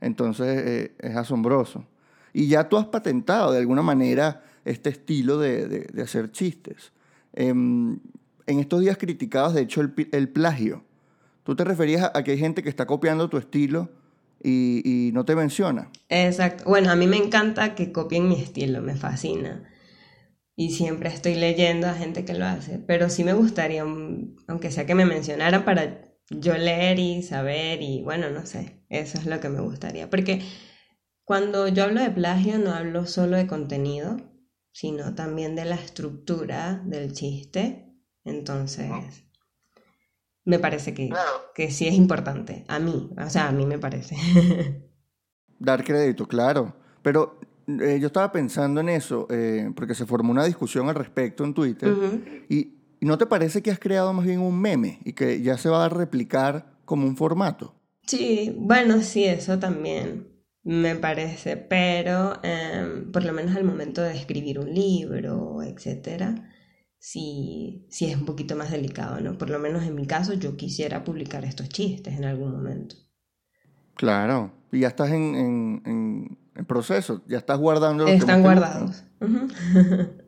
Entonces 0.00 0.62
eh, 0.66 0.96
es 0.98 1.16
asombroso. 1.16 1.84
Y 2.32 2.48
ya 2.48 2.68
tú 2.68 2.76
has 2.76 2.86
patentado 2.86 3.52
de 3.52 3.58
alguna 3.58 3.82
manera 3.82 4.42
este 4.64 4.90
estilo 4.90 5.38
de, 5.38 5.88
hacer 6.02 6.32
chistes. 6.32 6.92
Em, 7.32 7.98
en 8.46 8.58
estos 8.58 8.80
días 8.80 8.98
criticados, 8.98 9.54
de 9.54 9.62
hecho, 9.62 9.80
el, 9.80 10.28
plagio. 10.28 10.84
¿Tú 11.44 11.54
te 11.54 11.64
referías 11.64 12.10
a, 12.12 12.22
que 12.24 12.32
hay 12.32 12.38
gente 12.38 12.62
que 12.62 12.68
está 12.68 12.86
copiando 12.86 13.28
tu 13.28 13.38
estilo 13.38 13.88
y, 14.46 15.10
no 15.12 15.24
te 15.24 15.34
menciona? 15.34 15.90
Exacto. 16.08 16.64
Bueno, 16.66 16.90
a 16.90 16.96
mí 16.96 17.06
me 17.06 17.16
encanta 17.16 17.74
que 17.74 17.92
copien 17.92 18.28
mi 18.28 18.40
estilo, 18.40 18.80
me 18.82 18.96
fascina. 18.96 19.68
Y 20.54 20.70
siempre 20.70 21.10
estoy 21.10 21.34
leyendo 21.34 21.86
a 21.86 21.94
gente 21.94 22.24
que 22.24 22.34
lo 22.34 22.46
hace. 22.46 22.78
Pero 22.78 23.10
sí 23.10 23.24
me 23.24 23.34
gustaría, 23.34 23.82
aunque 23.82 24.70
sea 24.70 24.86
que 24.86 24.94
me 24.94 25.04
mencionara 25.04 25.64
para 25.64 26.02
yo 26.30 26.56
leer 26.56 26.98
y 26.98 27.22
saber 27.22 27.82
y 27.82 28.02
bueno, 28.02 28.30
no 28.30 28.46
sé. 28.46 28.82
Eso 28.88 29.18
es 29.18 29.26
lo 29.26 29.40
que 29.40 29.48
me 29.48 29.60
gustaría. 29.60 30.08
Porque 30.08 30.42
cuando 31.24 31.68
yo 31.68 31.84
hablo 31.84 32.00
de 32.00 32.10
plagio 32.10 32.58
no 32.58 32.72
hablo 32.72 33.06
solo 33.06 33.36
de 33.36 33.46
contenido, 33.46 34.16
sino 34.72 35.14
también 35.14 35.56
de 35.56 35.64
la 35.64 35.74
estructura 35.74 36.82
del 36.84 37.12
chiste. 37.12 37.92
Entonces, 38.24 38.90
me 40.46 40.58
parece 40.60 40.94
que, 40.94 41.10
que 41.54 41.70
sí 41.70 41.86
es 41.86 41.94
importante. 41.94 42.64
A 42.68 42.78
mí, 42.78 43.10
o 43.18 43.28
sea, 43.28 43.48
a 43.48 43.52
mí 43.52 43.66
me 43.66 43.78
parece. 43.78 44.16
Dar 45.58 45.84
crédito, 45.84 46.26
claro. 46.26 46.74
Pero 47.02 47.40
eh, 47.66 47.98
yo 48.00 48.06
estaba 48.06 48.30
pensando 48.30 48.80
en 48.80 48.88
eso, 48.88 49.26
eh, 49.28 49.70
porque 49.74 49.94
se 49.94 50.06
formó 50.06 50.30
una 50.30 50.44
discusión 50.44 50.88
al 50.88 50.94
respecto 50.94 51.44
en 51.44 51.52
Twitter. 51.52 51.92
y, 52.48 52.72
no 52.98 53.18
te 53.18 53.26
parece 53.26 53.62
que 53.62 53.70
has 53.70 53.78
creado 53.78 54.12
más 54.14 54.24
bien 54.24 54.40
un 54.40 54.58
meme 54.58 55.00
y 55.04 55.12
que 55.12 55.40
ya 55.42 55.58
se 55.58 55.68
va 55.68 55.84
a 55.84 55.88
replicar 55.88 56.74
como 56.84 57.06
un 57.06 57.16
formato? 57.16 57.74
Sí, 58.04 58.52
bueno, 58.58 59.00
sí, 59.02 59.24
eso 59.24 59.58
también 59.58 60.26
me 60.64 60.96
parece, 60.96 61.56
pero 61.56 62.40
em, 62.42 63.12
por 63.12 63.22
lo 63.22 63.32
menos 63.32 63.54
al 63.54 63.62
momento 63.62 64.02
de 64.02 64.16
escribir 64.16 64.58
un 64.58 64.74
libro, 64.74 65.62
etcétera, 65.62 66.50
sí, 66.98 67.86
sí 67.90 68.06
es 68.06 68.16
un 68.16 68.26
poquito 68.26 68.54
más 68.56 68.70
delicado, 68.70 69.20
¿no? 69.20 69.38
Por 69.38 69.48
lo 69.50 69.58
menos 69.58 69.84
en 69.84 69.94
mi 69.94 70.06
caso 70.06 70.34
yo 70.34 70.56
quisiera 70.56 71.04
publicar 71.04 71.44
estos 71.44 71.68
chistes 71.70 72.14
en 72.16 72.24
algún 72.26 72.52
momento. 72.52 72.96
Claro, 73.94 74.52
Y 74.72 74.80
ya 74.80 74.88
estás 74.88 75.10
en, 75.10 75.34
en, 75.34 75.82
en, 75.86 76.38
en 76.54 76.64
proceso, 76.66 77.22
ya 77.26 77.38
estás 77.38 77.58
guardando 77.58 78.04
los 78.04 78.16
Están 78.18 78.42
guardados. 78.42 79.04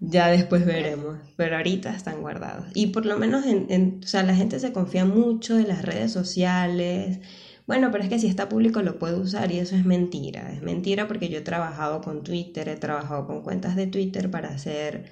Ya 0.00 0.28
después 0.28 0.64
veremos, 0.64 1.18
pero 1.36 1.56
ahorita 1.56 1.94
están 1.94 2.22
guardados. 2.22 2.66
Y 2.74 2.86
por 2.88 3.04
lo 3.06 3.18
menos, 3.18 3.44
en, 3.46 3.66
en- 3.70 4.00
o 4.02 4.06
sea, 4.06 4.22
la 4.22 4.34
gente 4.34 4.58
se 4.58 4.72
confía 4.72 5.04
mucho 5.04 5.58
en 5.58 5.68
las 5.68 5.82
redes 5.84 6.12
sociales. 6.12 7.20
Bueno, 7.66 7.90
pero 7.92 8.04
es 8.04 8.10
que 8.10 8.18
si 8.18 8.26
está 8.26 8.48
público 8.48 8.80
lo 8.82 8.98
puede 8.98 9.16
usar 9.16 9.52
y 9.52 9.58
eso 9.58 9.76
es 9.76 9.84
mentira. 9.84 10.52
Es 10.52 10.62
mentira 10.62 11.06
porque 11.06 11.28
yo 11.28 11.38
he 11.38 11.40
trabajado 11.42 12.00
con 12.00 12.24
Twitter, 12.24 12.68
he 12.68 12.76
trabajado 12.76 13.26
con 13.26 13.42
cuentas 13.42 13.76
de 13.76 13.86
Twitter 13.86 14.30
para 14.30 14.48
hacer, 14.48 15.10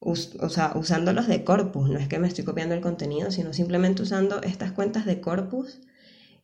us- 0.00 0.36
o 0.40 0.48
sea, 0.48 0.72
usándolos 0.76 1.26
de 1.28 1.44
corpus. 1.44 1.90
No 1.90 1.98
es 1.98 2.08
que 2.08 2.18
me 2.18 2.28
estoy 2.28 2.44
copiando 2.44 2.74
el 2.74 2.80
contenido, 2.80 3.30
sino 3.30 3.52
simplemente 3.52 4.02
usando 4.02 4.42
estas 4.42 4.72
cuentas 4.72 5.06
de 5.06 5.20
corpus 5.20 5.80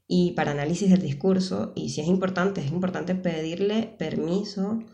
y 0.09 0.33
para 0.33 0.53
análisis 0.53 0.91
del 0.91 1.03
discurso. 1.03 1.73
Y 1.77 1.91
si 1.91 2.01
es 2.03 2.09
importante, 2.09 2.61
es 2.63 2.71
importante 2.73 3.15
pedirle 3.15 3.95
permiso 3.99 4.85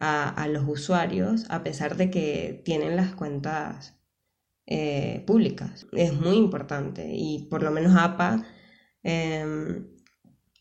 a, 0.00 0.28
a 0.30 0.48
los 0.48 0.68
usuarios 0.68 1.46
a 1.50 1.62
pesar 1.64 1.96
de 1.96 2.10
que 2.10 2.62
tienen 2.64 2.96
las 2.96 3.14
cuentas 3.14 3.94
eh, 4.66 5.24
públicas. 5.26 5.86
Es 5.92 6.14
muy 6.14 6.36
importante 6.36 7.12
y 7.14 7.48
por 7.50 7.62
lo 7.62 7.70
menos 7.70 7.96
APA, 7.96 8.46
em, 9.02 9.86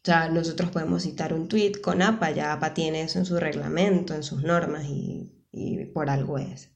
o 0.04 0.06
sea, 0.06 0.30
nosotros 0.30 0.72
podemos 0.72 1.04
citar 1.04 1.34
un 1.34 1.48
tweet 1.50 1.74
con 1.82 2.02
APA, 2.04 2.32
ya 2.32 2.54
APA 2.54 2.74
tiene 2.76 3.04
eso 3.04 3.20
en 3.20 3.26
su 3.26 3.40
reglamento, 3.40 4.16
en 4.16 4.24
sus 4.24 4.44
normas 4.44 4.86
y, 4.88 5.34
y 5.54 5.86
por 5.88 6.10
algo 6.12 6.40
es. 6.40 6.71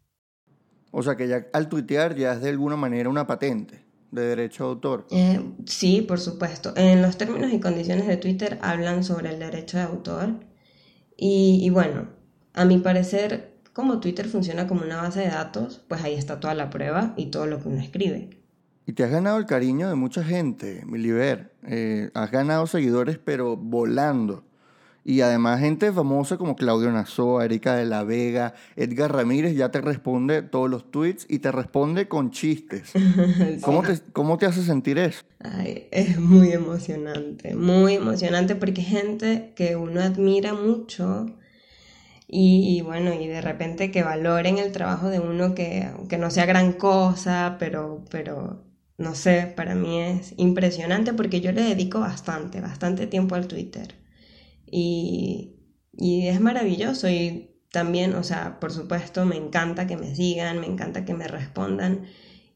O 0.97 1.03
sea 1.03 1.17
que 1.17 1.27
ya 1.27 1.47
al 1.51 1.67
tuitear 1.67 2.15
ya 2.15 2.31
es 2.31 2.41
de 2.41 2.47
alguna 2.47 2.77
manera 2.77 3.09
una 3.09 3.27
patente 3.27 3.83
de 4.11 4.27
derecho 4.27 4.63
de 4.63 4.69
autor. 4.69 5.05
Eh, 5.11 5.41
sí, 5.65 6.01
por 6.01 6.21
supuesto. 6.21 6.71
En 6.77 7.01
los 7.01 7.17
términos 7.17 7.51
y 7.51 7.59
condiciones 7.59 8.07
de 8.07 8.15
Twitter 8.15 8.57
hablan 8.61 9.03
sobre 9.03 9.31
el 9.31 9.39
derecho 9.39 9.75
de 9.75 9.83
autor. 9.83 10.35
Y, 11.17 11.59
y 11.61 11.69
bueno, 11.69 12.07
a 12.53 12.63
mi 12.63 12.77
parecer, 12.77 13.57
como 13.73 13.99
Twitter 13.99 14.29
funciona 14.29 14.67
como 14.67 14.83
una 14.83 15.01
base 15.01 15.19
de 15.19 15.27
datos, 15.27 15.83
pues 15.89 16.01
ahí 16.01 16.13
está 16.13 16.39
toda 16.39 16.53
la 16.53 16.69
prueba 16.69 17.13
y 17.17 17.25
todo 17.25 17.45
lo 17.45 17.61
que 17.61 17.67
uno 17.67 17.81
escribe. 17.81 18.29
Y 18.85 18.93
te 18.93 19.03
has 19.03 19.11
ganado 19.11 19.37
el 19.37 19.45
cariño 19.45 19.89
de 19.89 19.95
mucha 19.95 20.23
gente, 20.23 20.85
Miliver. 20.85 21.51
Eh, 21.67 22.09
has 22.13 22.31
ganado 22.31 22.67
seguidores, 22.67 23.17
pero 23.17 23.57
volando. 23.57 24.45
Y 25.07 25.21
además 25.21 25.59
gente 25.59 25.91
famosa 25.93 26.35
como 26.35 26.55
Claudio 26.55 26.91
Nazoa, 26.91 27.45
Erika 27.45 27.75
de 27.75 27.85
la 27.85 28.03
Vega, 28.03 28.55
Edgar 28.75 29.13
Ramírez 29.13 29.55
ya 29.55 29.69
te 29.69 29.79
responde 29.79 30.41
todos 30.41 30.67
los 30.67 30.89
tweets 30.89 31.27
y 31.29 31.39
te 31.39 31.51
responde 31.51 32.07
con 32.07 32.31
chistes. 32.31 32.91
¿Cómo 33.61 33.83
te, 33.83 33.99
cómo 34.13 34.39
te 34.39 34.47
hace 34.47 34.63
sentir 34.63 34.97
eso? 34.97 35.23
Ay, 35.41 35.87
es 35.91 36.19
muy 36.19 36.51
emocionante, 36.53 37.55
muy 37.55 37.93
emocionante 37.93 38.55
porque 38.55 38.81
es 38.81 38.87
gente 38.87 39.53
que 39.55 39.75
uno 39.75 40.01
admira 40.01 40.55
mucho 40.55 41.27
y, 42.27 42.75
y 42.75 42.81
bueno, 42.81 43.13
y 43.13 43.27
de 43.27 43.41
repente 43.41 43.91
que 43.91 44.01
valoren 44.01 44.57
el 44.57 44.71
trabajo 44.71 45.09
de 45.09 45.19
uno 45.19 45.53
que 45.53 45.83
aunque 45.83 46.17
no 46.17 46.31
sea 46.31 46.47
gran 46.47 46.73
cosa, 46.73 47.57
pero, 47.59 48.03
pero 48.09 48.63
no 48.97 49.13
sé, 49.13 49.53
para 49.55 49.75
mí 49.75 50.01
es 50.01 50.33
impresionante 50.37 51.13
porque 51.13 51.41
yo 51.41 51.51
le 51.51 51.61
dedico 51.61 51.99
bastante, 51.99 52.59
bastante 52.59 53.05
tiempo 53.05 53.35
al 53.35 53.47
Twitter 53.47 54.03
y, 54.67 55.55
y 55.93 56.27
es 56.27 56.39
maravilloso 56.41 57.09
y 57.09 57.51
también, 57.71 58.15
o 58.15 58.23
sea, 58.23 58.59
por 58.59 58.71
supuesto 58.71 59.25
me 59.25 59.35
encanta 59.35 59.87
que 59.87 59.97
me 59.97 60.15
sigan, 60.15 60.59
me 60.59 60.67
encanta 60.67 61.05
que 61.05 61.13
me 61.13 61.27
respondan 61.27 62.05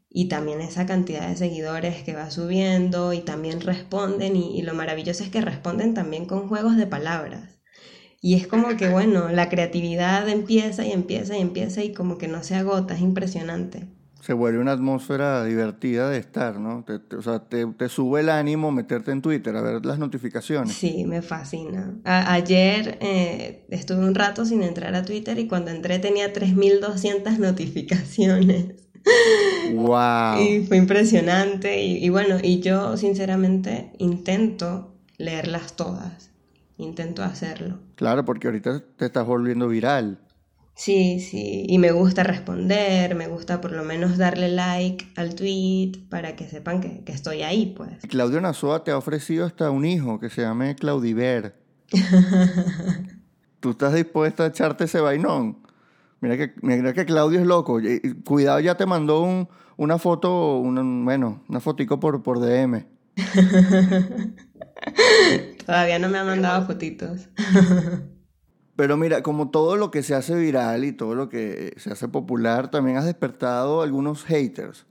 y 0.09 0.27
también 0.27 0.61
esa 0.61 0.85
cantidad 0.85 1.27
de 1.29 1.37
seguidores 1.37 2.03
que 2.03 2.15
va 2.15 2.31
subiendo 2.31 3.13
y 3.13 3.21
también 3.21 3.61
responden 3.61 4.35
y, 4.35 4.57
y 4.57 4.61
lo 4.63 4.73
maravilloso 4.73 5.23
es 5.23 5.29
que 5.29 5.41
responden 5.41 5.93
también 5.93 6.25
con 6.25 6.47
juegos 6.47 6.77
de 6.77 6.87
palabras. 6.87 7.59
Y 8.21 8.35
es 8.35 8.47
como 8.47 8.75
que, 8.77 8.89
bueno, 8.89 9.29
la 9.29 9.49
creatividad 9.49 10.27
empieza 10.29 10.85
y 10.85 10.91
empieza 10.91 11.37
y 11.37 11.41
empieza 11.41 11.83
y 11.83 11.93
como 11.93 12.17
que 12.17 12.27
no 12.27 12.43
se 12.43 12.55
agota, 12.55 12.95
es 12.95 13.01
impresionante. 13.01 13.87
Se 14.21 14.33
vuelve 14.33 14.59
una 14.59 14.73
atmósfera 14.73 15.43
divertida 15.45 16.09
de 16.09 16.17
estar, 16.17 16.59
¿no? 16.59 16.83
Te- 16.85 16.99
te- 16.99 17.15
o 17.15 17.21
sea, 17.21 17.39
te, 17.47 17.65
te 17.65 17.87
sube 17.89 18.19
el 18.19 18.29
ánimo 18.29 18.71
meterte 18.71 19.11
en 19.11 19.21
Twitter 19.21 19.55
a 19.55 19.61
ver 19.61 19.85
las 19.85 19.97
notificaciones. 19.97 20.73
Sí, 20.73 21.05
me 21.05 21.21
fascina. 21.21 21.95
A- 22.03 22.33
ayer 22.33 22.97
eh, 23.01 23.65
estuve 23.69 24.05
un 24.05 24.15
rato 24.15 24.43
sin 24.45 24.61
entrar 24.61 24.93
a 24.95 25.03
Twitter 25.05 25.39
y 25.39 25.47
cuando 25.47 25.71
entré 25.71 25.99
tenía 25.99 26.33
3.200 26.33 27.39
notificaciones. 27.39 28.65
¡Wow! 29.73 30.39
Y 30.41 30.65
fue 30.65 30.77
impresionante. 30.77 31.81
Y, 31.81 32.03
y 32.03 32.09
bueno, 32.09 32.37
y 32.41 32.59
yo 32.59 32.97
sinceramente 32.97 33.91
intento 33.97 34.93
leerlas 35.17 35.75
todas. 35.75 36.29
Intento 36.77 37.23
hacerlo. 37.23 37.79
Claro, 37.95 38.23
porque 38.25 38.47
ahorita 38.47 38.83
te 38.97 39.05
estás 39.05 39.25
volviendo 39.25 39.67
viral. 39.67 40.19
Sí, 40.81 41.19
sí. 41.19 41.65
Y 41.67 41.77
me 41.77 41.91
gusta 41.91 42.23
responder, 42.23 43.13
me 43.13 43.27
gusta 43.27 43.59
por 43.59 43.73
lo 43.73 43.83
menos 43.83 44.17
darle 44.17 44.47
like 44.47 45.11
al 45.17 45.35
tweet 45.35 45.91
para 46.09 46.37
que 46.37 46.47
sepan 46.47 46.79
que, 46.79 47.03
que 47.03 47.11
estoy 47.11 47.41
ahí, 47.41 47.73
pues. 47.75 47.89
Claudio 48.07 48.39
Nazoa 48.39 48.85
te 48.85 48.91
ha 48.91 48.97
ofrecido 48.97 49.45
hasta 49.45 49.69
un 49.71 49.83
hijo 49.83 50.21
que 50.21 50.29
se 50.29 50.41
llame 50.43 50.75
Claudiver. 50.75 51.57
¿Tú 53.59 53.71
estás 53.71 53.93
dispuesta 53.93 54.45
a 54.45 54.47
echarte 54.47 54.85
ese 54.85 55.01
vainón? 55.01 55.57
Mira 56.21 56.37
que, 56.37 56.53
mira 56.61 56.93
que 56.93 57.03
Claudio 57.05 57.41
es 57.41 57.45
loco. 57.45 57.81
Cuidado, 58.23 58.61
ya 58.61 58.77
te 58.77 58.85
mandó 58.85 59.21
un- 59.21 59.49
una 59.75 59.97
foto, 59.97 60.59
una- 60.59 61.03
bueno, 61.03 61.43
una 61.49 61.59
fotico 61.59 61.99
por, 61.99 62.23
por 62.23 62.39
DM. 62.39 62.85
Todavía 65.65 65.99
no 65.99 66.07
me 66.07 66.19
han 66.19 66.27
mandado 66.27 66.65
fotitos. 66.65 67.27
Pero 68.79 68.95
mira, 68.95 69.21
como 69.23 69.49
todo 69.49 69.75
lo 69.75 69.91
que 69.91 70.03
se 70.03 70.15
hace 70.15 70.35
viral 70.35 70.85
y 70.85 70.93
todo 70.93 71.13
lo 71.13 71.27
que 71.27 71.73
se 71.75 71.91
hace 71.91 72.07
popular, 72.07 72.71
también 72.71 72.95
has 72.95 73.03
despertado 73.03 73.81
algunos 73.81 74.23
haters. 74.23 74.85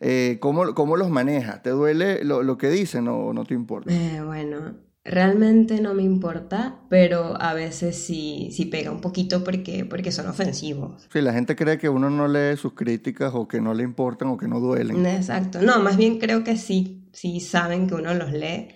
Eh, 0.00 0.38
¿cómo, 0.40 0.74
¿Cómo 0.74 0.96
los 0.96 1.10
manejas? 1.10 1.62
¿Te 1.62 1.68
duele 1.68 2.24
lo, 2.24 2.42
lo 2.42 2.56
que 2.56 2.70
dicen 2.70 3.06
o 3.06 3.34
no 3.34 3.44
te 3.44 3.52
importa? 3.52 3.92
Eh, 3.92 4.22
bueno, 4.24 4.76
realmente 5.04 5.78
no 5.82 5.92
me 5.92 6.04
importa, 6.04 6.76
pero 6.88 7.38
a 7.38 7.52
veces 7.52 7.96
sí, 7.96 8.48
sí 8.50 8.64
pega 8.64 8.90
un 8.90 9.02
poquito 9.02 9.44
porque, 9.44 9.84
porque 9.84 10.10
son 10.10 10.26
ofensivos. 10.28 11.06
Si 11.12 11.20
la 11.20 11.34
gente 11.34 11.54
cree 11.54 11.76
que 11.76 11.90
uno 11.90 12.08
no 12.08 12.28
lee 12.28 12.56
sus 12.56 12.72
críticas 12.72 13.32
o 13.34 13.46
que 13.46 13.60
no 13.60 13.74
le 13.74 13.82
importan 13.82 14.28
o 14.28 14.38
que 14.38 14.48
no 14.48 14.58
duelen. 14.58 15.04
Exacto. 15.04 15.60
No, 15.60 15.80
más 15.80 15.98
bien 15.98 16.18
creo 16.18 16.44
que 16.44 16.56
sí, 16.56 17.06
sí 17.12 17.40
saben 17.40 17.88
que 17.88 17.94
uno 17.94 18.14
los 18.14 18.32
lee 18.32 18.68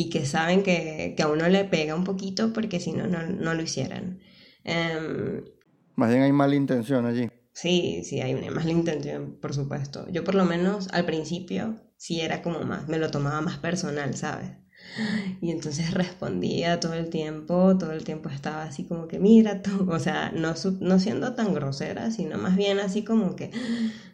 y 0.00 0.10
que 0.10 0.24
saben 0.26 0.62
que, 0.62 1.14
que 1.16 1.22
a 1.24 1.28
uno 1.28 1.48
le 1.48 1.64
pega 1.74 1.94
un 1.96 2.04
poquito 2.04 2.52
porque 2.52 2.78
si 2.80 2.92
no, 2.92 3.06
no, 3.08 3.20
no 3.46 3.54
lo 3.54 3.62
hicieran. 3.62 4.20
Em, 4.64 5.44
Más 5.96 6.10
bien 6.10 6.22
hay 6.22 6.32
mala 6.32 6.54
intención 6.54 7.04
allí. 7.06 7.28
sí, 7.52 8.02
sí, 8.04 8.20
hay 8.20 8.34
una 8.34 8.50
mala 8.50 8.70
intención, 8.70 9.38
por 9.40 9.52
supuesto. 9.54 10.06
Yo 10.10 10.24
por 10.24 10.34
lo 10.34 10.44
menos 10.44 10.88
al 10.92 11.04
principio 11.04 11.62
sí 11.96 12.20
era 12.20 12.42
como 12.42 12.60
más, 12.62 12.88
me 12.88 12.98
lo 12.98 13.10
tomaba 13.10 13.40
más 13.40 13.58
personal, 13.58 14.14
¿sabes? 14.16 14.50
Y 15.40 15.50
entonces 15.50 15.92
respondía 15.92 16.80
todo 16.80 16.94
el 16.94 17.10
tiempo, 17.10 17.76
todo 17.78 17.92
el 17.92 18.04
tiempo 18.04 18.28
estaba 18.28 18.62
así 18.64 18.84
como 18.84 19.08
que, 19.08 19.18
mira 19.18 19.62
tú, 19.62 19.70
o 19.90 19.98
sea, 19.98 20.32
no, 20.34 20.54
no 20.80 20.98
siendo 20.98 21.34
tan 21.34 21.54
grosera, 21.54 22.10
sino 22.10 22.38
más 22.38 22.56
bien 22.56 22.78
así 22.80 23.02
como 23.04 23.36
que, 23.36 23.50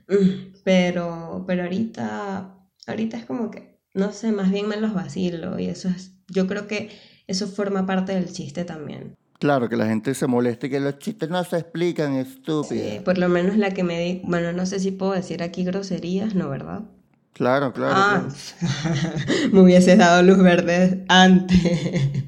"Mm", 0.09 0.55
pero, 0.65 1.45
pero 1.47 1.65
ahorita, 1.65 2.59
ahorita 2.87 3.17
es 3.19 3.25
como 3.27 3.51
que, 3.51 3.74
no 3.95 4.13
sé, 4.13 4.33
más 4.33 4.51
bien 4.51 4.69
me 4.69 4.77
los 4.77 4.93
vacilo 4.93 5.59
y 5.59 5.67
eso 5.67 5.89
es, 5.89 6.13
yo 6.29 6.47
creo 6.47 6.67
que 6.67 6.91
eso 7.27 7.47
forma 7.47 7.87
parte 7.87 8.13
del 8.13 8.33
chiste 8.33 8.65
también. 8.65 9.15
Claro, 9.39 9.69
que 9.69 9.77
la 9.77 9.87
gente 9.87 10.15
se 10.15 10.27
moleste 10.27 10.67
y 10.67 10.71
que 10.71 10.81
los 10.81 10.99
chistes 10.99 11.29
no 11.29 11.43
se 11.45 11.59
explican, 11.59 12.15
estúpida. 12.15 12.93
Sí, 12.93 13.01
por 13.05 13.19
lo 13.19 13.29
menos 13.29 13.57
la 13.57 13.71
que 13.71 13.85
me 13.85 14.01
di, 14.01 14.23
bueno, 14.25 14.53
no 14.53 14.67
sé 14.67 14.81
si 14.81 14.91
puedo 14.91 15.13
decir 15.13 15.43
aquí 15.43 15.65
groserías, 15.65 16.35
¿no, 16.35 16.49
verdad? 16.49 16.83
Claro, 17.33 17.73
claro. 17.73 17.95
Ah, 17.97 18.29
claro. 18.59 19.17
me 19.53 19.61
hubieses 19.61 19.99
dado 19.99 20.23
luz 20.23 20.39
verde 20.39 21.05
antes. 21.09 21.61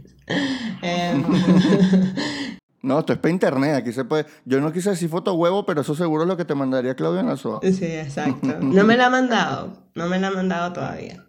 Em, 0.82 1.22
No, 2.86 3.00
esto 3.00 3.14
es 3.14 3.18
para 3.18 3.32
internet, 3.32 3.74
aquí 3.74 3.92
se 3.92 4.04
puede... 4.04 4.26
Yo 4.44 4.60
no 4.60 4.72
quise 4.72 4.90
decir 4.90 5.08
foto 5.08 5.34
huevo, 5.34 5.66
pero 5.66 5.80
eso 5.80 5.96
seguro 5.96 6.22
es 6.22 6.28
lo 6.28 6.36
que 6.36 6.44
te 6.44 6.54
mandaría 6.54 6.94
Claudio 6.94 7.20
Nazoa. 7.24 7.58
sí, 7.62 7.84
exacto. 7.84 8.60
No 8.60 8.84
me 8.84 8.96
la 8.96 9.06
ha 9.06 9.10
mandado, 9.10 9.72
no 9.96 10.06
me 10.08 10.20
la 10.20 10.28
ha 10.28 10.30
mandado 10.30 10.72
todavía. 10.72 11.24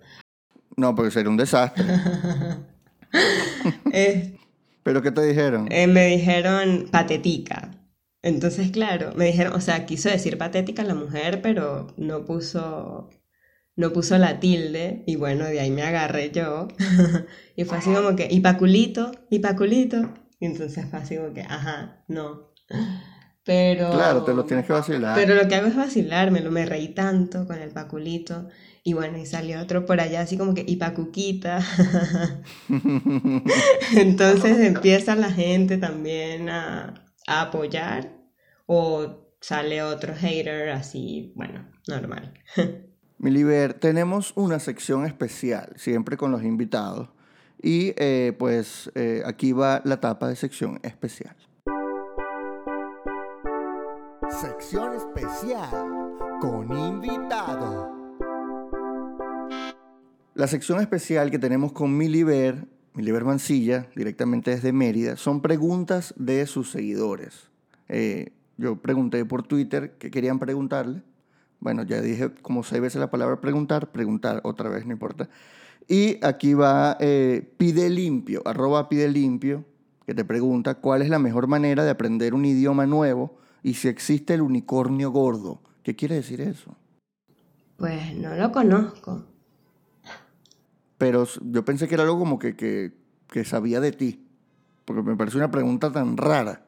No, 0.78 0.96
porque 0.96 1.12
sería 1.12 1.30
un 1.30 1.38
desastre. 1.38 1.86
¿Pero 4.84 5.02
qué 5.02 5.12
te 5.12 5.22
dijeron? 5.26 5.68
eh, 5.72 5.88
me 5.88 6.08
dijeron 6.08 6.88
patética. 6.92 7.72
Entonces, 8.22 8.72
claro, 8.72 9.14
me 9.16 9.26
dijeron, 9.26 9.54
o 9.54 9.62
sea, 9.62 9.86
quiso 9.86 10.10
decir 10.10 10.38
patética 10.38 10.84
la 10.84 10.96
mujer, 10.96 11.42
pero 11.42 11.88
no 11.98 12.26
puso, 12.26 13.10
no 13.76 13.94
puso 13.94 14.18
la 14.18 14.40
tilde, 14.40 15.04
y 15.08 15.16
bueno, 15.16 15.46
de 15.46 15.60
ahí 15.62 15.72
me 15.72 15.84
agarré 15.84 16.32
yo. 16.32 16.68
y 17.56 17.64
fue 17.66 17.78
así 17.78 17.94
como 17.94 18.16
que, 18.16 18.28
y 18.30 18.42
paculito, 18.42 19.12
y 19.30 19.40
paculito. 19.40 20.14
Y 20.40 20.46
entonces 20.46 20.86
fue 20.90 21.00
así 21.00 21.16
como 21.18 21.34
que, 21.34 21.42
ajá, 21.42 22.04
no. 22.08 22.52
Pero... 23.48 23.92
Claro, 23.92 24.24
te 24.24 24.34
lo 24.34 24.44
tienes 24.44 24.66
que 24.66 24.74
vacilar. 24.74 25.16
Pero 25.16 25.34
lo 25.34 25.48
que 25.48 25.56
hago 25.56 25.68
es 25.68 25.76
vacilarme, 25.76 26.42
me 26.42 26.66
reí 26.66 26.90
tanto 26.90 27.48
con 27.48 27.58
el 27.58 27.72
paculito. 27.72 28.50
Y 28.84 28.94
bueno, 28.94 29.18
y 29.18 29.26
salió 29.26 29.62
otro 29.62 29.86
por 29.86 30.02
allá 30.02 30.22
así 30.22 30.38
como 30.38 30.54
que 30.54 30.66
Ipacuquita. 30.68 31.60
Entonces 33.96 34.60
empieza 34.60 35.16
la 35.16 35.32
gente 35.32 35.78
también 35.78 36.50
a, 36.50 37.06
a 37.26 37.42
apoyar 37.42 38.12
o 38.66 39.32
sale 39.40 39.82
otro 39.82 40.14
hater 40.14 40.70
así, 40.70 41.32
bueno, 41.36 41.66
normal. 41.88 42.34
Miliver, 43.18 43.74
tenemos 43.76 44.34
una 44.36 44.60
sección 44.60 45.06
especial, 45.06 45.72
siempre 45.78 46.18
con 46.18 46.32
los 46.32 46.44
invitados. 46.44 47.10
Y 47.62 47.94
eh, 47.96 48.36
pues 48.38 48.92
eh, 48.94 49.24
aquí 49.26 49.54
va 49.54 49.82
la 49.86 50.02
tapa 50.02 50.28
de 50.28 50.36
sección 50.36 50.80
especial. 50.84 51.36
Sección 54.30 54.94
especial 54.94 55.70
con 56.42 56.78
invitado. 56.78 57.90
La 60.36 60.48
sección 60.48 60.82
especial 60.82 61.32
que 61.32 61.40
tenemos 61.40 61.72
con 61.72 61.98
Miliver, 61.98 62.68
Miliver 62.94 63.24
Mancilla, 63.24 63.88
directamente 63.96 64.52
desde 64.52 64.74
Mérida, 64.74 65.16
son 65.16 65.42
preguntas 65.42 66.14
de 66.18 66.46
sus 66.46 66.70
seguidores. 66.70 67.50
Eh, 67.88 68.34
yo 68.58 68.76
pregunté 68.76 69.24
por 69.24 69.44
Twitter 69.44 69.96
qué 69.98 70.12
querían 70.12 70.40
preguntarle. 70.40 71.04
Bueno, 71.62 71.84
ya 71.84 72.02
dije 72.02 72.30
como 72.42 72.64
seis 72.64 72.82
veces 72.82 73.00
la 73.00 73.10
palabra 73.10 73.40
preguntar, 73.40 73.92
preguntar 73.92 74.42
otra 74.44 74.70
vez, 74.70 74.86
no 74.86 74.92
importa. 74.92 75.30
Y 75.88 76.24
aquí 76.24 76.54
va 76.54 76.98
eh, 77.00 77.50
Pide 77.58 77.90
Limpio, 77.90 78.42
arroba 78.46 78.90
Pide 78.90 79.08
Limpio, 79.08 79.64
que 80.06 80.14
te 80.14 80.26
pregunta 80.26 80.76
cuál 80.76 81.02
es 81.02 81.10
la 81.10 81.18
mejor 81.18 81.48
manera 81.48 81.86
de 81.86 81.92
aprender 81.92 82.34
un 82.34 82.46
idioma 82.46 82.86
nuevo 82.86 83.38
y 83.64 83.74
si 83.76 83.88
existe 83.88 84.34
el 84.34 84.42
unicornio 84.42 85.12
gordo. 85.12 85.62
¿Qué 85.84 85.96
quiere 85.96 86.16
decir 86.16 86.42
eso? 86.42 86.76
Pues 87.78 88.16
no 88.16 88.36
lo 88.36 88.52
conozco. 88.52 89.24
Pero 90.98 91.28
yo 91.52 91.64
pensé 91.64 91.88
que 91.88 91.94
era 91.94 92.04
algo 92.04 92.18
como 92.18 92.40
que, 92.40 92.56
que, 92.56 92.92
que 93.30 93.46
sabía 93.46 93.80
de 93.80 93.92
ti, 93.92 94.26
porque 94.86 95.04
me 95.04 95.16
parece 95.16 95.38
una 95.38 95.52
pregunta 95.52 95.92
tan 95.92 96.18
rara. 96.18 96.66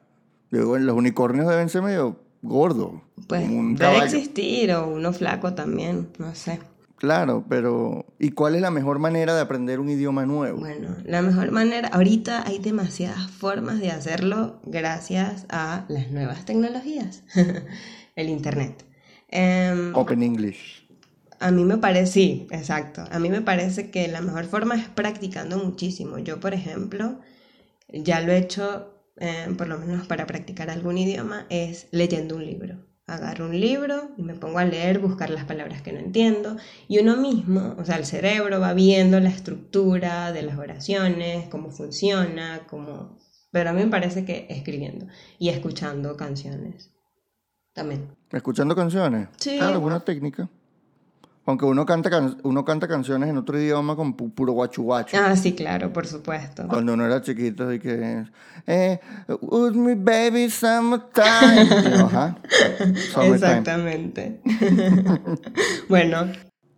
Luego, 0.52 0.78
los 0.78 0.95
unicornios 0.95 1.47
deben 1.47 1.69
ser 1.69 1.82
medio 1.82 2.19
gordos, 2.41 2.93
Pues 3.28 3.43
como 3.47 3.60
un 3.60 3.75
debe 3.75 3.93
caballo. 3.95 4.04
existir 4.06 4.71
o 4.73 4.88
uno 4.88 5.12
flaco 5.13 5.54
también, 5.54 6.10
no 6.19 6.34
sé. 6.36 6.60
Claro, 6.99 7.45
pero 7.47 8.05
¿y 8.19 8.31
cuál 8.31 8.55
es 8.55 8.62
la 8.62 8.71
mejor 8.71 8.99
manera 8.99 9.33
de 9.33 9.39
aprender 9.39 9.79
un 9.79 9.89
idioma 9.89 10.25
nuevo? 10.25 10.59
Bueno, 10.59 10.97
la 11.05 11.21
mejor 11.21 11.49
manera, 11.51 11.88
ahorita 11.88 12.45
hay 12.45 12.59
demasiadas 12.59 13.31
formas 13.31 13.79
de 13.79 13.89
hacerlo 13.89 14.59
gracias 14.65 15.45
a 15.47 15.85
las 15.88 16.12
nuevas 16.12 16.43
tecnologías, 16.43 17.23
el 18.17 18.27
Internet. 18.27 18.83
Em, 19.29 19.95
Open 19.95 20.21
English. 20.21 20.85
A 21.39 21.51
mí 21.51 21.63
me 21.63 21.77
parece, 21.77 22.12
sí, 22.12 22.47
exacto. 22.51 23.05
A 23.09 23.17
mí 23.17 23.29
me 23.29 23.39
parece 23.39 23.91
que 23.91 24.09
la 24.09 24.19
mejor 24.19 24.43
forma 24.43 24.75
es 24.75 24.89
practicando 24.89 25.57
muchísimo. 25.57 26.19
Yo, 26.19 26.41
por 26.41 26.53
ejemplo, 26.53 27.21
ya 27.93 28.19
lo 28.19 28.33
he 28.33 28.39
hecho, 28.39 29.05
eh, 29.15 29.47
por 29.57 29.69
lo 29.69 29.77
menos 29.77 30.05
para 30.05 30.27
practicar 30.27 30.69
algún 30.69 30.97
idioma, 30.97 31.45
es 31.49 31.88
leyendo 31.91 32.35
un 32.35 32.45
libro. 32.45 32.88
Agarro 33.13 33.45
un 33.45 33.60
libro 33.60 34.12
y 34.17 34.24
me 34.24 34.36
pongo 34.36 34.60
a 34.60 34.65
leer, 34.65 35.00
buscar 35.00 35.30
las 35.30 35.45
palabras 35.45 35.82
que 35.82 35.91
no 35.91 36.00
entiendo. 36.00 36.58
Y 36.88 37.00
uno 37.00 37.17
mismo, 37.17 37.76
o 37.78 37.86
sea, 37.86 37.98
el 37.98 38.06
cerebro 38.06 38.60
va 38.60 38.74
viendo 38.74 39.19
la 39.19 39.30
estructura 39.30 40.32
de 40.32 40.43
las 40.43 40.58
oraciones, 40.58 41.48
cómo 41.50 41.72
funciona, 41.72 42.62
cómo... 42.69 43.17
Pero 43.52 43.72
a 43.72 43.74
mí 43.74 43.84
me 43.84 43.89
parece 43.89 44.26
que 44.26 44.45
escribiendo 44.50 45.08
y 45.39 45.50
escuchando 45.50 46.15
canciones 46.15 46.91
también. 47.74 48.15
¿Escuchando 48.32 48.76
canciones? 48.76 49.30
Sí. 49.38 49.60
Buena 49.80 50.02
técnica. 50.02 50.50
Aunque 51.45 51.65
uno 51.65 51.86
canta, 51.86 52.10
can- 52.10 52.38
uno 52.43 52.63
canta 52.63 52.88
canciones 52.88 53.30
en 53.30 53.38
otro 53.38 53.60
idioma 53.60 53.95
con 53.95 54.15
pu- 54.15 54.32
puro 54.32 54.54
guachu 54.54 54.84
guachu. 54.84 55.17
Ah, 55.17 55.36
sí, 55.36 55.54
claro, 55.56 55.91
por 55.91 56.06
supuesto. 56.06 56.67
Cuando 56.67 56.93
uno 56.93 57.06
era 57.06 57.21
chiquito, 57.21 57.67
así 57.67 57.80
que... 57.80 58.25
Eh, 58.67 58.99
with 59.41 59.73
me 59.73 59.95
baby 59.95 60.49
summertime. 60.49 61.63
Y 61.63 61.93
Ajá. 61.93 62.38
Summertime. 63.12 63.34
Exactamente. 63.36 64.41
bueno, 65.89 66.28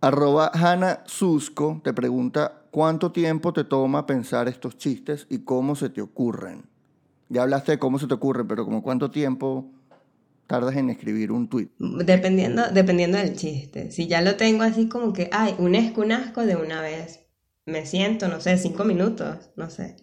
Arroba 0.00 0.50
Hanna 0.54 1.00
Susco 1.06 1.80
te 1.84 1.92
pregunta 1.92 2.62
cuánto 2.70 3.12
tiempo 3.12 3.52
te 3.52 3.64
toma 3.64 4.06
pensar 4.06 4.48
estos 4.48 4.78
chistes 4.78 5.26
y 5.28 5.40
cómo 5.40 5.76
se 5.76 5.90
te 5.90 6.00
ocurren. 6.00 6.64
Ya 7.28 7.42
hablaste 7.42 7.72
de 7.72 7.78
cómo 7.78 7.98
se 7.98 8.06
te 8.06 8.14
ocurre, 8.14 8.44
pero 8.44 8.64
como 8.64 8.82
cuánto 8.82 9.10
tiempo 9.10 9.70
tardas 10.46 10.76
en 10.76 10.90
escribir 10.90 11.32
un 11.32 11.48
tweet. 11.48 11.68
dependiendo, 11.78 12.62
dependiendo 12.72 13.18
del 13.18 13.34
chiste. 13.36 13.90
Si 13.90 14.06
ya 14.06 14.20
lo 14.22 14.36
tengo 14.36 14.62
así 14.62 14.88
como 14.88 15.12
que, 15.12 15.28
ay, 15.32 15.54
un 15.58 15.74
asco, 15.76 16.02
un 16.02 16.12
asco 16.12 16.44
de 16.44 16.56
una 16.56 16.80
vez. 16.82 17.20
Me 17.66 17.86
siento, 17.86 18.28
no 18.28 18.40
sé, 18.40 18.56
cinco 18.58 18.84
minutos, 18.84 19.50
no 19.56 19.70
sé. 19.70 19.96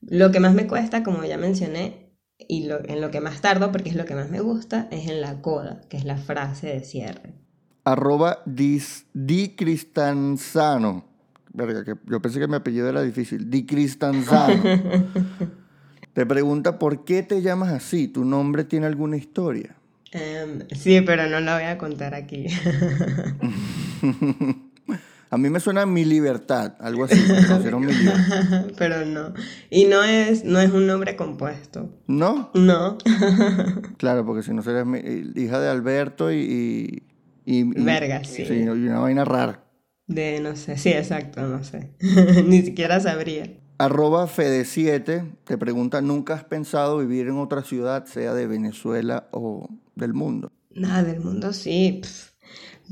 Lo 0.00 0.30
que 0.32 0.40
más 0.40 0.54
me 0.54 0.66
cuesta, 0.66 1.02
como 1.02 1.24
ya 1.24 1.36
mencioné, 1.38 2.16
y 2.38 2.66
lo- 2.66 2.84
en 2.88 3.00
lo 3.00 3.10
que 3.10 3.20
más 3.20 3.40
tardo, 3.40 3.70
porque 3.72 3.90
es 3.90 3.96
lo 3.96 4.04
que 4.04 4.14
más 4.14 4.30
me 4.30 4.40
gusta, 4.40 4.88
es 4.90 5.08
en 5.08 5.20
la 5.20 5.40
coda, 5.42 5.82
que 5.88 5.96
es 5.96 6.04
la 6.04 6.16
frase 6.16 6.66
de 6.68 6.80
cierre. 6.80 7.34
Arroba 7.84 8.42
dis, 8.46 9.06
Di 9.12 9.50
Cristanzano. 9.56 11.04
Verga, 11.52 11.84
que 11.84 11.94
yo 12.10 12.20
pensé 12.20 12.40
que 12.40 12.48
mi 12.48 12.56
apellido 12.56 12.88
era 12.88 13.02
difícil. 13.02 13.48
Di 13.50 13.64
Cristanzano. 13.66 14.62
te 16.14 16.24
pregunta 16.26 16.78
por 16.78 17.04
qué 17.04 17.22
te 17.22 17.42
llamas 17.42 17.72
así. 17.72 18.08
¿Tu 18.08 18.24
nombre 18.24 18.64
tiene 18.64 18.86
alguna 18.86 19.16
historia? 19.16 19.76
Em, 20.12 20.60
sí, 20.74 21.00
pero 21.00 21.28
no 21.28 21.40
la 21.40 21.54
voy 21.56 21.64
a 21.64 21.76
contar 21.76 22.14
aquí. 22.14 22.46
A 25.30 25.36
mí 25.36 25.50
me 25.50 25.58
suena 25.58 25.84
mi 25.84 26.04
libertad, 26.04 26.74
algo 26.78 27.04
así. 27.04 27.16
me 27.16 27.42
pusieron 27.56 27.84
mi 27.84 27.92
libertad. 27.92 28.66
pero 28.78 29.04
no. 29.04 29.34
Y 29.68 29.86
no 29.86 30.04
es, 30.04 30.44
no 30.44 30.60
es 30.60 30.70
un 30.70 30.86
nombre 30.86 31.16
compuesto. 31.16 31.90
¿No? 32.06 32.50
No. 32.54 32.98
Claro, 33.96 34.24
porque 34.24 34.42
si 34.44 34.52
no 34.54 34.62
serías 34.62 34.86
mi- 34.86 35.00
hija 35.34 35.58
de 35.58 35.68
Alberto 35.68 36.30
y... 36.32 36.36
y, 36.36 37.02
y- 37.46 37.60
y- 37.62 37.64
Verga, 37.84 38.22
sí. 38.22 38.44
y 38.48 38.62
una 38.68 39.00
vaina 39.00 39.24
rara. 39.24 39.64
De 40.06 40.38
no 40.40 40.54
sé, 40.54 40.76
sí, 40.76 40.90
exacto, 40.90 41.42
no 41.48 41.64
sé. 41.64 41.90
Ni 42.46 42.62
siquiera 42.62 43.00
sabría. 43.00 43.50
Arroba 43.78 44.28
Fede7 44.28 45.36
te 45.44 45.58
pregunta, 45.58 46.00
¿nunca 46.00 46.34
has 46.34 46.44
pensado 46.44 46.98
vivir 46.98 47.26
en 47.26 47.38
otra 47.38 47.62
ciudad, 47.62 48.06
sea 48.06 48.32
de 48.32 48.46
Venezuela 48.46 49.28
o 49.32 49.68
del 49.96 50.14
mundo? 50.14 50.52
Nada 50.70 51.02
del 51.02 51.20
mundo 51.20 51.52
sí, 51.52 52.00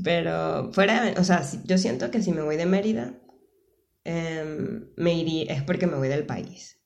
pero 0.03 0.71
fuera, 0.73 1.13
o 1.17 1.23
sea, 1.23 1.43
yo 1.65 1.77
siento 1.77 2.11
que 2.11 2.21
si 2.21 2.31
me 2.31 2.41
voy 2.41 2.57
de 2.57 2.65
Mérida, 2.65 3.13
em, 4.03 4.87
me 4.97 5.13
iría, 5.13 5.53
es 5.53 5.63
porque 5.63 5.87
me 5.87 5.95
voy 5.95 6.09
del 6.09 6.25
país. 6.25 6.81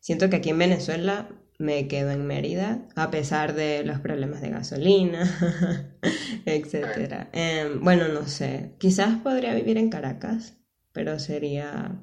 Siento 0.00 0.28
que 0.28 0.36
aquí 0.36 0.50
en 0.50 0.58
Venezuela 0.58 1.28
me 1.58 1.88
quedo 1.88 2.10
en 2.10 2.26
Mérida, 2.26 2.86
a 2.96 3.10
pesar 3.10 3.54
de 3.54 3.84
los 3.84 4.00
problemas 4.00 4.42
de 4.42 4.50
gasolina, 4.50 5.22
etcétera. 6.44 7.30
Em, 7.32 7.82
bueno, 7.82 8.08
no 8.08 8.26
sé, 8.26 8.74
quizás 8.78 9.20
podría 9.22 9.54
vivir 9.54 9.78
en 9.78 9.88
Caracas, 9.88 10.58
pero 10.92 11.18
sería, 11.18 12.02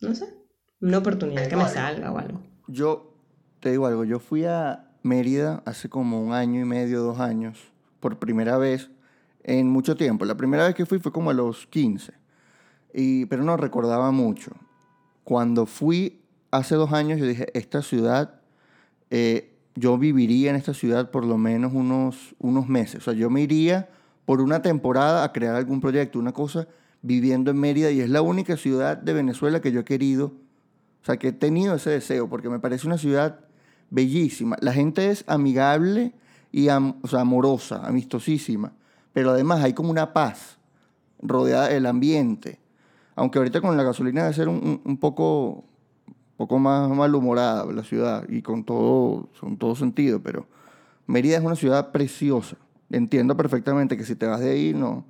no 0.00 0.14
sé, 0.14 0.43
una 0.80 0.98
oportunidad 0.98 1.48
que 1.48 1.56
me 1.56 1.68
salga 1.68 2.12
o 2.12 2.18
algo. 2.18 2.40
Yo 2.66 3.14
te 3.60 3.70
digo 3.70 3.86
algo, 3.86 4.04
yo 4.04 4.18
fui 4.18 4.44
a 4.44 4.90
Mérida 5.02 5.62
hace 5.66 5.88
como 5.88 6.22
un 6.22 6.32
año 6.32 6.60
y 6.60 6.64
medio, 6.64 7.02
dos 7.02 7.20
años, 7.20 7.58
por 8.00 8.18
primera 8.18 8.58
vez 8.58 8.90
en 9.42 9.68
mucho 9.68 9.96
tiempo. 9.96 10.24
La 10.24 10.36
primera 10.36 10.64
vez 10.64 10.74
que 10.74 10.86
fui 10.86 10.98
fue 10.98 11.12
como 11.12 11.30
a 11.30 11.34
los 11.34 11.66
15, 11.66 12.12
y, 12.92 13.26
pero 13.26 13.44
no 13.44 13.56
recordaba 13.56 14.10
mucho. 14.10 14.52
Cuando 15.24 15.66
fui 15.66 16.22
hace 16.50 16.74
dos 16.74 16.92
años, 16.92 17.18
yo 17.18 17.26
dije, 17.26 17.48
esta 17.58 17.82
ciudad, 17.82 18.40
eh, 19.10 19.54
yo 19.74 19.98
viviría 19.98 20.50
en 20.50 20.56
esta 20.56 20.74
ciudad 20.74 21.10
por 21.10 21.24
lo 21.24 21.36
menos 21.36 21.72
unos, 21.72 22.34
unos 22.38 22.68
meses. 22.68 22.96
O 22.96 23.04
sea, 23.04 23.14
yo 23.14 23.30
me 23.30 23.40
iría 23.40 23.88
por 24.24 24.40
una 24.40 24.62
temporada 24.62 25.24
a 25.24 25.32
crear 25.32 25.54
algún 25.54 25.80
proyecto, 25.80 26.18
una 26.18 26.32
cosa, 26.32 26.68
viviendo 27.02 27.50
en 27.50 27.58
Mérida, 27.58 27.90
y 27.90 28.00
es 28.00 28.08
la 28.08 28.22
única 28.22 28.56
ciudad 28.56 28.96
de 28.96 29.12
Venezuela 29.12 29.60
que 29.60 29.72
yo 29.72 29.80
he 29.80 29.84
querido 29.84 30.32
o 31.04 31.06
sea, 31.06 31.18
que 31.18 31.28
he 31.28 31.32
tenido 31.32 31.74
ese 31.74 31.90
deseo 31.90 32.30
porque 32.30 32.48
me 32.48 32.60
parece 32.60 32.86
una 32.86 32.96
ciudad 32.96 33.40
bellísima. 33.90 34.56
La 34.62 34.72
gente 34.72 35.10
es 35.10 35.22
amigable 35.26 36.14
y 36.50 36.68
o 36.70 36.94
sea, 37.06 37.20
amorosa, 37.20 37.86
amistosísima, 37.86 38.72
pero 39.12 39.32
además 39.32 39.62
hay 39.62 39.74
como 39.74 39.90
una 39.90 40.14
paz 40.14 40.56
rodeada 41.20 41.68
del 41.68 41.84
ambiente. 41.84 42.58
Aunque 43.16 43.36
ahorita 43.38 43.60
con 43.60 43.76
la 43.76 43.82
gasolina 43.82 44.22
debe 44.22 44.34
ser 44.34 44.48
un, 44.48 44.56
un- 44.56 44.80
un 44.82 44.96
poco, 44.96 45.64
poco 46.38 46.58
más 46.58 46.88
malhumorada 46.88 47.70
la 47.70 47.84
ciudad 47.84 48.24
y 48.30 48.40
con 48.40 48.64
todo, 48.64 49.28
con 49.38 49.58
todo 49.58 49.76
sentido, 49.76 50.22
pero 50.22 50.46
Mérida 51.06 51.36
es 51.36 51.44
una 51.44 51.54
ciudad 51.56 51.92
preciosa. 51.92 52.56
Entiendo 52.88 53.36
perfectamente 53.36 53.98
que 53.98 54.04
si 54.04 54.16
te 54.16 54.24
vas 54.26 54.40
de 54.40 54.52
ahí 54.52 54.72
no, 54.72 55.04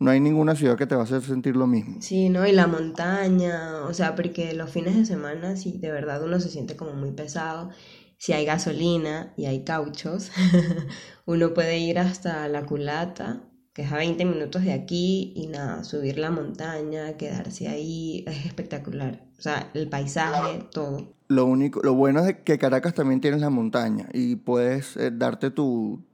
no 0.00 0.10
hay 0.10 0.18
ninguna 0.18 0.56
ciudad 0.56 0.78
que 0.78 0.86
te 0.86 0.94
va 0.94 1.02
a 1.02 1.04
hacer 1.04 1.22
sentir 1.22 1.56
lo 1.56 1.66
mismo. 1.66 1.98
Sí, 2.00 2.30
¿no? 2.30 2.46
Y 2.46 2.52
la 2.52 2.66
montaña, 2.66 3.84
o 3.84 3.92
sea, 3.92 4.16
porque 4.16 4.54
los 4.54 4.70
fines 4.70 4.96
de 4.96 5.04
semana, 5.04 5.56
sí, 5.56 5.76
de 5.78 5.92
verdad 5.92 6.24
uno 6.24 6.40
se 6.40 6.48
siente 6.48 6.74
como 6.74 6.94
muy 6.94 7.12
pesado. 7.12 7.68
Si 8.16 8.32
hay 8.32 8.46
gasolina 8.46 9.34
y 9.36 9.44
hay 9.44 9.62
cauchos, 9.62 10.32
uno 11.26 11.52
puede 11.52 11.78
ir 11.78 11.98
hasta 11.98 12.48
La 12.48 12.64
Culata, 12.64 13.42
que 13.74 13.82
es 13.82 13.92
a 13.92 13.96
20 13.96 14.24
minutos 14.24 14.62
de 14.64 14.72
aquí 14.72 15.34
y 15.36 15.48
nada, 15.48 15.84
subir 15.84 16.18
la 16.18 16.30
montaña, 16.30 17.18
quedarse 17.18 17.68
ahí, 17.68 18.24
es 18.26 18.46
espectacular. 18.46 19.26
O 19.38 19.42
sea, 19.42 19.70
el 19.74 19.88
paisaje, 19.88 20.64
todo. 20.72 21.14
Lo 21.28 21.44
único, 21.44 21.80
lo 21.82 21.94
bueno 21.94 22.24
es 22.24 22.36
que 22.38 22.58
Caracas 22.58 22.94
también 22.94 23.20
tienes 23.20 23.40
la 23.42 23.50
montaña 23.50 24.08
y 24.14 24.36
puedes 24.36 24.96
eh, 24.96 25.10
darte 25.12 25.50
tu, 25.50 26.09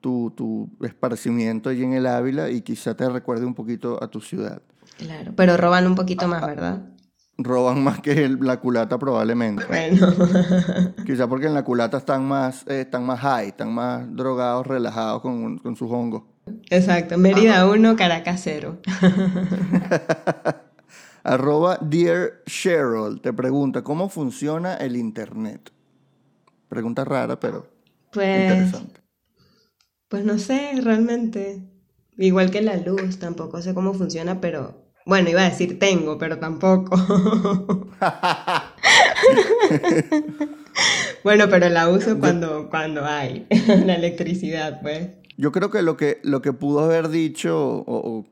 tu, 0.00 0.32
tu 0.36 0.70
esparcimiento 0.84 1.68
allí 1.70 1.84
en 1.84 1.92
el 1.94 2.06
Ávila 2.06 2.50
y 2.50 2.60
quizá 2.62 2.94
te 2.96 3.08
recuerde 3.08 3.46
un 3.46 3.54
poquito 3.54 4.02
a 4.02 4.08
tu 4.08 4.20
ciudad. 4.20 4.60
Claro, 4.98 5.32
pero 5.36 5.56
roban 5.56 5.86
un 5.86 5.94
poquito 5.94 6.26
más, 6.28 6.44
¿verdad? 6.46 6.82
Roban 7.38 7.82
más 7.82 8.00
que 8.00 8.24
el- 8.24 8.38
la 8.40 8.60
culata 8.60 8.98
probablemente. 8.98 9.64
Bueno, 9.66 10.06
Quizá 11.06 11.26
porque 11.26 11.46
en 11.46 11.54
la 11.54 11.64
culata 11.64 11.96
están 11.98 12.26
más, 12.28 12.66
eh, 12.68 12.82
están 12.82 13.06
más 13.06 13.20
high, 13.20 13.48
están 13.48 13.72
más 13.72 14.14
drogados, 14.14 14.66
relajados 14.66 15.22
con, 15.22 15.56
con 15.58 15.74
sus 15.76 15.90
hongos. 15.90 16.24
exacto. 16.68 17.16
Mérida 17.16 17.66
1, 17.66 17.96
Caracas 17.96 18.40
0. 18.44 18.76
Arroba 21.22 21.78
Dear 21.80 22.42
Cheryl 22.46 23.20
te 23.20 23.32
pregunta, 23.32 23.82
¿cómo 23.82 24.08
funciona 24.08 24.74
el 24.76 24.96
Internet? 24.96 25.70
Pregunta 26.68 27.04
rara, 27.04 27.38
pero 27.38 27.66
Pues, 28.12 28.40
interesante. 28.40 28.99
Pues 30.10 30.24
no 30.24 30.38
sé, 30.38 30.72
realmente. 30.82 31.62
Igual 32.18 32.50
que 32.50 32.60
la 32.60 32.76
luz, 32.76 33.18
tampoco 33.18 33.62
sé 33.62 33.72
cómo 33.72 33.94
funciona, 33.94 34.40
pero 34.40 34.74
bueno, 35.06 35.30
iba 35.30 35.40
a 35.42 35.48
decir 35.48 35.78
tengo, 35.78 36.18
pero 36.18 36.38
tampoco. 36.38 36.96
bueno, 41.24 41.46
pero 41.48 41.68
la 41.68 41.88
uso 41.88 42.18
cuando, 42.18 42.68
cuando 42.68 43.06
hay 43.06 43.46
la 43.86 43.94
electricidad, 43.94 44.82
pues. 44.82 45.10
Yo 45.38 45.52
creo 45.52 45.70
que 45.70 45.80
lo 45.82 45.96
que, 45.96 46.18
lo 46.24 46.42
que 46.42 46.52
pudo 46.52 46.80
haber 46.80 47.08
dicho 47.08 47.56
o, 47.56 47.84
o 47.86 48.26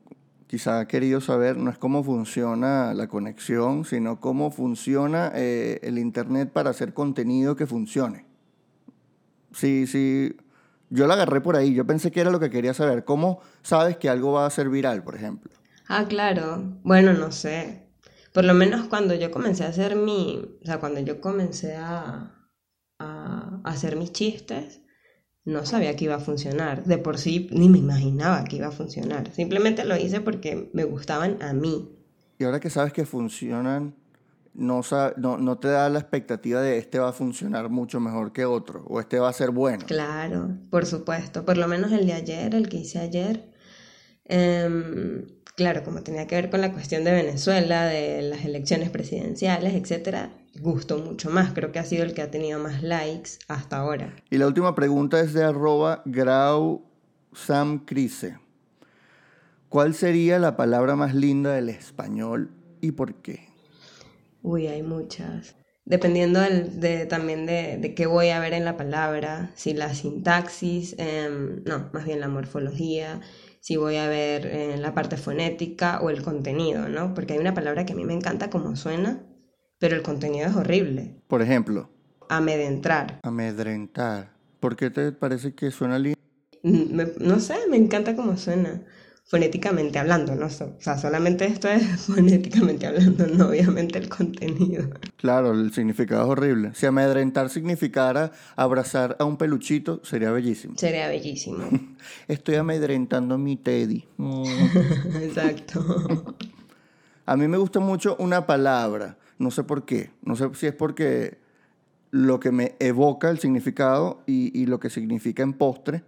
quizá 0.47 0.81
ha 0.81 0.87
querido 0.87 1.21
saber 1.21 1.55
no 1.55 1.71
es 1.71 1.77
cómo 1.77 2.03
funciona 2.03 2.93
la 2.93 3.07
conexión, 3.07 3.85
sino 3.85 4.19
cómo 4.19 4.51
funciona 4.51 5.31
eh, 5.33 5.79
el 5.81 5.97
Internet 5.97 6.51
para 6.51 6.71
hacer 6.71 6.93
contenido 6.93 7.55
que 7.55 7.65
funcione. 7.65 8.25
Sí, 9.53 9.87
sí. 9.87 10.35
Yo 10.89 11.07
la 11.07 11.13
agarré 11.13 11.41
por 11.41 11.55
ahí. 11.55 11.73
Yo 11.73 11.85
pensé 11.85 12.11
que 12.11 12.21
era 12.21 12.31
lo 12.31 12.39
que 12.39 12.49
quería 12.49 12.73
saber. 12.73 13.05
¿Cómo 13.05 13.41
sabes 13.61 13.97
que 13.97 14.09
algo 14.09 14.33
va 14.33 14.45
a 14.45 14.49
ser 14.49 14.69
viral, 14.69 15.03
por 15.03 15.15
ejemplo? 15.15 15.51
Ah, 15.87 16.05
claro. 16.07 16.79
Bueno, 16.83 17.13
no 17.13 17.31
sé. 17.31 17.87
Por 18.33 18.45
lo 18.45 18.53
menos 18.53 18.87
cuando 18.87 19.15
yo 19.15 19.31
comencé 19.31 19.63
a 19.63 19.69
hacer 19.69 19.95
mi, 19.95 20.57
o 20.61 20.65
sea, 20.65 20.79
cuando 20.79 20.99
yo 20.99 21.19
comencé 21.19 21.75
a, 21.75 22.31
a 22.99 23.61
hacer 23.63 23.95
mis 23.95 24.11
chistes, 24.11 24.81
no 25.45 25.65
sabía 25.65 25.95
que 25.95 26.05
iba 26.05 26.15
a 26.15 26.19
funcionar. 26.19 26.83
De 26.85 26.97
por 26.97 27.17
sí 27.17 27.49
ni 27.51 27.69
me 27.69 27.79
imaginaba 27.79 28.43
que 28.43 28.57
iba 28.57 28.67
a 28.67 28.71
funcionar. 28.71 29.31
Simplemente 29.33 29.85
lo 29.85 29.97
hice 29.97 30.21
porque 30.21 30.69
me 30.73 30.83
gustaban 30.83 31.41
a 31.41 31.53
mí. 31.53 31.89
Y 32.37 32.43
ahora 32.43 32.59
que 32.59 32.69
sabes 32.69 32.93
que 32.93 33.05
funcionan, 33.05 33.95
no, 34.53 34.81
no, 35.17 35.37
no 35.37 35.57
te 35.57 35.67
da 35.69 35.89
la 35.89 35.99
expectativa 35.99 36.61
de 36.61 36.77
este 36.77 36.99
va 36.99 37.09
a 37.09 37.13
funcionar 37.13 37.69
mucho 37.69 37.99
mejor 37.99 38.31
que 38.31 38.45
otro 38.45 38.83
o 38.87 38.99
este 38.99 39.19
va 39.19 39.29
a 39.29 39.33
ser 39.33 39.51
bueno. 39.51 39.85
Claro, 39.85 40.57
por 40.69 40.85
supuesto. 40.85 41.45
Por 41.45 41.57
lo 41.57 41.67
menos 41.67 41.91
el 41.91 42.05
de 42.07 42.13
ayer, 42.13 42.55
el 42.55 42.69
que 42.69 42.77
hice 42.77 42.99
ayer. 42.99 43.49
em, 44.25 45.25
claro, 45.55 45.83
como 45.83 46.03
tenía 46.03 46.27
que 46.27 46.35
ver 46.35 46.49
con 46.49 46.61
la 46.61 46.71
cuestión 46.71 47.03
de 47.03 47.11
Venezuela, 47.11 47.85
de 47.85 48.21
las 48.21 48.45
elecciones 48.45 48.89
presidenciales, 48.89 49.73
etcétera, 49.73 50.31
gustó 50.59 50.97
mucho 50.99 51.29
más. 51.29 51.53
Creo 51.53 51.71
que 51.71 51.79
ha 51.79 51.83
sido 51.85 52.03
el 52.03 52.13
que 52.13 52.21
ha 52.21 52.31
tenido 52.31 52.59
más 52.59 52.83
likes 52.83 53.31
hasta 53.47 53.77
ahora. 53.77 54.13
Y 54.29 54.37
la 54.37 54.47
última 54.47 54.75
pregunta 54.75 55.19
es 55.19 55.33
de 55.33 55.43
arroba 55.43 56.01
grau 56.05 56.83
Sam 57.33 57.85
Crise. 57.85 58.37
¿Cuál 59.69 59.93
sería 59.93 60.39
la 60.39 60.55
palabra 60.57 60.95
más 60.95 61.13
linda 61.13 61.53
del 61.53 61.69
español 61.69 62.51
y 62.81 62.91
por 62.91 63.15
qué? 63.15 63.48
Uy, 64.41 64.67
hay 64.67 64.83
muchas. 64.83 65.55
Dependiendo 65.85 66.39
del- 66.39 66.79
de, 66.79 67.05
también 67.05 67.45
de, 67.45 67.77
de 67.77 67.95
qué 67.95 68.05
voy 68.05 68.29
a 68.29 68.39
ver 68.39 68.53
en 68.53 68.63
la 68.65 68.77
palabra, 68.77 69.51
si 69.55 69.73
la 69.73 69.93
sintaxis, 69.93 70.95
em, 70.99 71.63
no, 71.65 71.89
más 71.93 72.05
bien 72.05 72.19
la 72.19 72.27
morfología, 72.27 73.21
si 73.59 73.75
voy 73.75 73.95
a 73.97 74.07
ver 74.07 74.45
eh, 74.45 74.77
la 74.77 74.93
parte 74.93 75.17
fonética 75.17 75.99
o 76.01 76.09
el 76.09 76.21
contenido, 76.21 76.87
¿no? 76.89 77.13
Porque 77.13 77.33
hay 77.33 77.39
una 77.39 77.53
palabra 77.55 77.85
que 77.85 77.93
a 77.93 77.95
mí 77.95 78.05
me 78.05 78.13
encanta 78.13 78.49
como 78.49 78.75
suena, 78.75 79.23
pero 79.79 79.95
el 79.95 80.03
contenido 80.03 80.47
es 80.47 80.55
horrible. 80.55 81.21
Por 81.27 81.41
ejemplo, 81.41 81.89
Amedrentar. 82.29 83.19
amedrentar. 83.23 84.33
¿Por 84.59 84.75
qué 84.75 84.89
te 84.91 85.11
parece 85.11 85.55
que 85.55 85.71
suena 85.71 85.97
lindo? 85.97 86.19
Mm, 86.63 87.01
no 87.19 87.39
sé, 87.39 87.55
me 87.69 87.77
encanta 87.77 88.15
cómo 88.15 88.37
suena. 88.37 88.83
Fonéticamente 89.29 89.99
hablando, 89.99 90.33
¿no? 90.33 90.47
O 90.47 90.49
sea, 90.49 90.97
solamente 90.97 91.45
esto 91.45 91.67
es 91.67 91.83
fonéticamente 92.07 92.87
hablando, 92.87 93.27
no 93.27 93.49
obviamente 93.49 93.99
el 93.99 94.09
contenido. 94.09 94.89
Claro, 95.17 95.51
el 95.51 95.71
significado 95.71 96.23
es 96.23 96.29
horrible. 96.29 96.71
Si 96.73 96.87
amedrentar 96.87 97.51
significara 97.51 98.31
abrazar 98.55 99.15
a 99.19 99.25
un 99.25 99.37
peluchito, 99.37 100.01
sería 100.03 100.31
bellísimo. 100.31 100.73
Sería 100.77 101.07
bellísimo. 101.07 101.59
Estoy 102.27 102.55
amedrentando 102.55 103.35
a 103.35 103.37
mi 103.37 103.55
Teddy. 103.55 104.03
Exacto. 105.21 106.35
A 107.27 107.37
mí 107.37 107.47
me 107.47 107.59
gusta 107.59 107.79
mucho 107.79 108.15
una 108.17 108.47
palabra, 108.47 109.19
no 109.37 109.51
sé 109.51 109.63
por 109.63 109.85
qué, 109.85 110.09
no 110.23 110.35
sé 110.35 110.49
si 110.55 110.65
es 110.65 110.73
porque 110.73 111.37
lo 112.09 112.39
que 112.39 112.51
me 112.51 112.75
evoca 112.79 113.29
el 113.29 113.37
significado 113.37 114.23
y, 114.25 114.59
y 114.59 114.65
lo 114.65 114.79
que 114.79 114.89
significa 114.89 115.43
en 115.43 115.53
postre, 115.53 116.01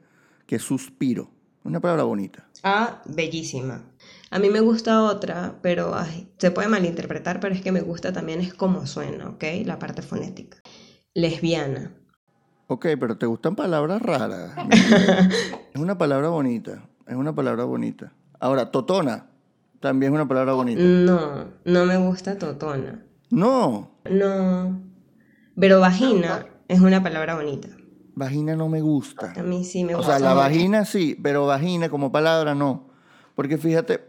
que 0.47 0.55
es 0.55 0.63
suspiro. 0.63 1.29
Una 1.63 1.79
palabra 1.79 2.03
bonita. 2.03 2.47
Ah, 2.63 3.01
bellísima. 3.05 3.83
A 4.29 4.39
mí 4.39 4.49
me 4.49 4.61
gusta 4.61 5.03
otra, 5.03 5.55
pero 5.61 5.93
ay, 5.95 6.31
se 6.37 6.51
puede 6.51 6.67
malinterpretar, 6.67 7.39
pero 7.39 7.53
es 7.53 7.61
que 7.61 7.71
me 7.71 7.81
gusta 7.81 8.13
también 8.13 8.41
es 8.41 8.53
cómo 8.53 8.85
suena, 8.87 9.29
¿ok? 9.29 9.43
La 9.65 9.77
parte 9.77 10.01
fonética. 10.01 10.57
Lesbiana. 11.13 11.91
Ok, 12.67 12.87
pero 12.99 13.17
te 13.17 13.25
gustan 13.25 13.55
palabras 13.55 14.01
raras. 14.01 14.53
es 15.73 15.79
una 15.81 15.97
palabra 15.97 16.29
bonita, 16.29 16.87
es 17.05 17.15
una 17.15 17.35
palabra 17.35 17.65
bonita. 17.65 18.13
Ahora, 18.39 18.71
totona, 18.71 19.27
también 19.79 20.13
es 20.13 20.15
una 20.15 20.27
palabra 20.27 20.53
bonita. 20.53 20.81
No, 20.81 21.47
no 21.65 21.85
me 21.85 21.97
gusta 21.97 22.37
totona. 22.37 23.03
No, 23.29 23.91
No. 24.09 24.81
Pero 25.59 25.79
vagina 25.79 26.45
es 26.67 26.79
una 26.79 27.03
palabra 27.03 27.35
bonita. 27.35 27.67
Vagina 28.15 28.55
no 28.55 28.67
me 28.69 28.81
gusta. 28.81 29.33
A 29.37 29.43
mí 29.43 29.63
sí 29.63 29.83
me 29.83 29.93
O 29.95 29.97
gusta. 29.97 30.17
sea, 30.17 30.27
la 30.27 30.33
vagina 30.33 30.85
sí, 30.85 31.17
pero 31.21 31.45
vagina 31.45 31.89
como 31.89 32.11
palabra 32.11 32.55
no. 32.55 32.87
Porque 33.35 33.57
fíjate, 33.57 34.01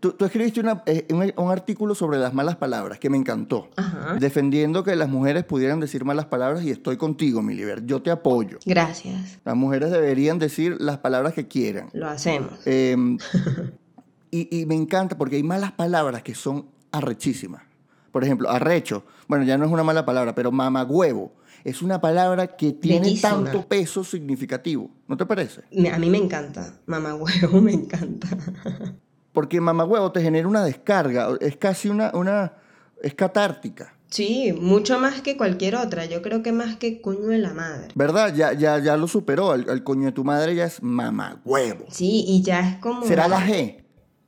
tú, 0.00 0.12
tú 0.12 0.24
escribiste 0.24 0.60
una- 0.60 0.82
eh, 0.86 1.06
un, 1.10 1.32
un 1.36 1.50
artículo 1.52 1.94
sobre 1.94 2.18
las 2.18 2.32
malas 2.34 2.56
palabras 2.56 2.98
que 2.98 3.10
me 3.10 3.16
encantó. 3.16 3.68
Ajá. 3.76 4.14
Defendiendo 4.18 4.82
que 4.82 4.96
las 4.96 5.08
mujeres 5.08 5.44
pudieran 5.44 5.78
decir 5.80 6.04
malas 6.04 6.26
palabras 6.26 6.64
y 6.64 6.70
estoy 6.70 6.96
contigo, 6.96 7.42
Miliver. 7.42 7.84
Yo 7.86 8.02
te 8.02 8.10
apoyo. 8.10 8.58
Gracias. 8.64 9.38
Las 9.44 9.54
mujeres 9.56 9.90
deberían 9.90 10.38
decir 10.38 10.76
las 10.80 10.98
palabras 10.98 11.34
que 11.34 11.46
quieran. 11.46 11.88
Lo 11.92 12.08
hacemos. 12.08 12.52
Eh, 12.66 12.96
y, 14.30 14.60
y 14.60 14.66
me 14.66 14.74
encanta 14.74 15.16
porque 15.18 15.36
hay 15.36 15.42
malas 15.42 15.72
palabras 15.72 16.22
que 16.22 16.34
son 16.34 16.66
arrechísimas. 16.90 17.62
Por 18.10 18.24
ejemplo, 18.24 18.50
arrecho. 18.50 19.04
Bueno, 19.28 19.44
ya 19.44 19.56
no 19.56 19.64
es 19.64 19.70
una 19.70 19.82
mala 19.82 20.04
palabra, 20.04 20.34
pero 20.34 20.52
mamagüevo. 20.52 21.32
Es 21.64 21.82
una 21.82 22.00
palabra 22.00 22.56
que 22.56 22.72
tiene 22.72 23.00
Bellísima. 23.00 23.30
tanto 23.30 23.66
peso 23.66 24.04
significativo. 24.04 24.90
¿No 25.06 25.16
te 25.16 25.26
parece? 25.26 25.62
A 25.92 25.98
mí 25.98 26.10
me 26.10 26.18
encanta. 26.18 26.74
Mamá 26.86 27.14
huevo 27.14 27.60
me 27.60 27.72
encanta. 27.72 28.28
Porque 29.32 29.60
mamagüevo 29.60 30.12
te 30.12 30.20
genera 30.20 30.46
una 30.46 30.64
descarga. 30.64 31.28
Es 31.40 31.56
casi 31.56 31.88
una... 31.88 32.10
una 32.14 32.54
es 33.02 33.14
catártica. 33.14 33.94
Sí, 34.08 34.52
mucho 34.52 34.98
más 35.00 35.22
que 35.22 35.36
cualquier 35.36 35.74
otra. 35.74 36.04
Yo 36.04 36.20
creo 36.22 36.42
que 36.42 36.52
más 36.52 36.76
que 36.76 37.00
coño 37.00 37.28
de 37.28 37.38
la 37.38 37.54
madre. 37.54 37.88
¿Verdad? 37.94 38.34
Ya, 38.34 38.52
ya, 38.52 38.78
ya 38.78 38.96
lo 38.96 39.08
superó. 39.08 39.54
El, 39.54 39.68
el 39.68 39.82
coño 39.82 40.04
de 40.06 40.12
tu 40.12 40.22
madre 40.22 40.54
ya 40.54 40.66
es 40.66 40.82
mamagüevo. 40.82 41.86
Sí, 41.88 42.24
y 42.26 42.42
ya 42.42 42.60
es 42.60 42.76
como... 42.76 43.02
Será 43.04 43.26
la 43.26 43.40
G. 43.40 43.82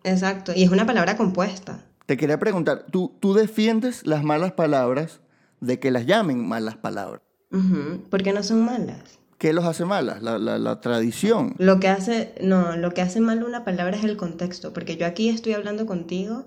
Exacto, 0.04 0.52
y 0.54 0.62
es 0.62 0.70
una 0.70 0.86
palabra 0.86 1.16
compuesta. 1.16 1.84
Te 2.06 2.16
quería 2.16 2.38
preguntar, 2.38 2.84
¿tú, 2.90 3.16
¿tú 3.20 3.32
defiendes 3.34 4.06
las 4.06 4.22
malas 4.22 4.52
palabras 4.52 5.20
de 5.60 5.78
que 5.80 5.90
las 5.90 6.04
llamen 6.06 6.46
malas 6.46 6.76
palabras? 6.76 7.22
Ujú, 7.54 8.02
porque 8.10 8.32
no 8.32 8.42
son 8.42 8.64
malas. 8.64 9.18
¿Qué 9.38 9.52
los 9.52 9.64
hace 9.64 9.84
malas? 9.84 10.22
La, 10.22 10.38
la- 10.38 10.58
la 10.58 10.80
tradición. 10.80 11.54
Lo 11.58 11.78
que 11.80 11.88
hace, 11.88 12.34
no, 12.40 12.76
lo 12.76 12.92
que 12.94 13.02
hace 13.02 13.20
mal 13.20 13.42
una 13.44 13.64
palabra 13.64 13.96
es 13.96 14.04
el 14.04 14.16
contexto, 14.16 14.72
porque 14.72 14.96
yo 14.96 15.06
aquí 15.06 15.28
estoy 15.28 15.52
hablando 15.52 15.86
contigo 15.86 16.46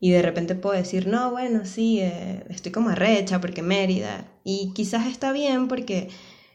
y 0.00 0.10
de 0.12 0.22
repente 0.22 0.54
puedo 0.54 0.76
decir, 0.76 1.06
no, 1.08 1.30
bueno, 1.30 1.64
sí, 1.64 2.00
eh, 2.00 2.44
estoy 2.48 2.72
como 2.72 2.90
arrecha 2.90 3.40
porque 3.40 3.62
Mérida, 3.62 4.26
y 4.44 4.72
quizás 4.74 5.06
está 5.06 5.32
bien 5.32 5.68
porque 5.68 6.08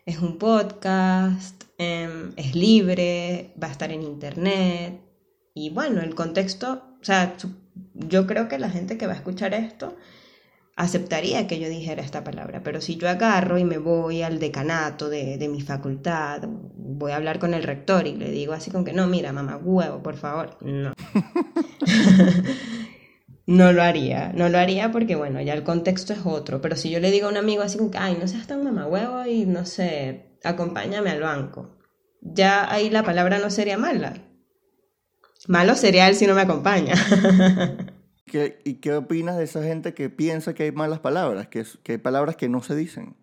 es 0.05 0.19
un 0.19 0.37
podcast, 0.37 1.63
em, 1.77 2.31
es 2.37 2.55
libre, 2.55 3.53
va 3.61 3.67
a 3.67 3.71
estar 3.71 3.91
en 3.91 4.01
internet, 4.03 4.99
y 5.53 5.69
bueno, 5.69 6.01
el 6.01 6.15
contexto, 6.15 6.81
o 7.01 7.05
sea, 7.05 7.35
yo 7.93 8.25
creo 8.27 8.47
que 8.47 8.57
la 8.59 8.69
gente 8.69 8.97
que 8.97 9.07
va 9.07 9.13
a 9.13 9.17
escuchar 9.17 9.53
esto 9.53 9.95
aceptaría 10.75 11.47
que 11.47 11.59
yo 11.59 11.69
dijera 11.69 12.01
esta 12.01 12.23
palabra, 12.23 12.61
pero 12.63 12.81
si 12.81 12.97
yo 12.97 13.07
agarro 13.07 13.57
y 13.57 13.63
me 13.63 13.77
voy 13.77 14.23
al 14.23 14.39
decanato 14.39 15.09
de, 15.09 15.37
de 15.37 15.47
mi 15.47 15.61
facultad, 15.61 16.41
voy 16.47 17.11
a 17.11 17.17
hablar 17.17 17.39
con 17.39 17.53
el 17.53 17.63
rector 17.63 18.07
y 18.07 18.15
le 18.15 18.31
digo 18.31 18.53
así 18.53 18.71
como 18.71 18.83
que 18.83 18.93
no, 18.93 19.07
mira, 19.07 19.31
mamá 19.33 19.57
huevo, 19.57 20.01
por 20.01 20.17
favor, 20.17 20.57
no. 20.61 20.93
no 23.45 23.71
lo 23.71 23.83
haría, 23.83 24.31
no 24.33 24.49
lo 24.49 24.57
haría 24.57 24.91
porque 24.91 25.15
bueno, 25.15 25.41
ya 25.41 25.53
el 25.53 25.63
contexto 25.63 26.13
es 26.13 26.25
otro, 26.25 26.61
pero 26.61 26.75
si 26.75 26.89
yo 26.89 26.99
le 26.99 27.11
digo 27.11 27.27
a 27.27 27.31
un 27.31 27.37
amigo 27.37 27.61
así 27.61 27.77
como 27.77 27.91
que, 27.91 27.99
ay, 27.99 28.17
no 28.19 28.27
seas 28.27 28.47
tan 28.47 28.63
mamá 28.63 28.87
huevo 28.87 29.25
y 29.25 29.45
no 29.45 29.65
sé, 29.65 30.37
acompáñame 30.43 31.11
al 31.11 31.21
banco, 31.21 31.77
ya 32.21 32.71
ahí 32.71 32.89
la 32.89 33.03
palabra 33.03 33.37
no 33.37 33.49
sería 33.49 33.77
mala. 33.77 34.13
Malo 35.47 35.75
sería 35.75 36.07
él 36.07 36.15
si 36.15 36.25
no 36.25 36.35
me 36.35 36.41
acompaña. 36.41 36.95
¿Qué- 38.33 38.57
¿Y 38.63 38.73
qué 38.75 38.95
opinas 38.95 39.37
de 39.37 39.43
esa 39.43 39.61
gente 39.61 39.93
que 39.93 40.09
piensa 40.09 40.55
que 40.55 40.63
hay 40.63 40.71
malas 40.71 40.97
palabras, 40.99 41.49
que, 41.49 41.59
es- 41.59 41.77
que 41.83 41.91
hay 41.91 41.97
palabras 41.99 42.35
que 42.35 42.49
no 42.49 42.63
se 42.63 42.75
dicen? 42.75 43.15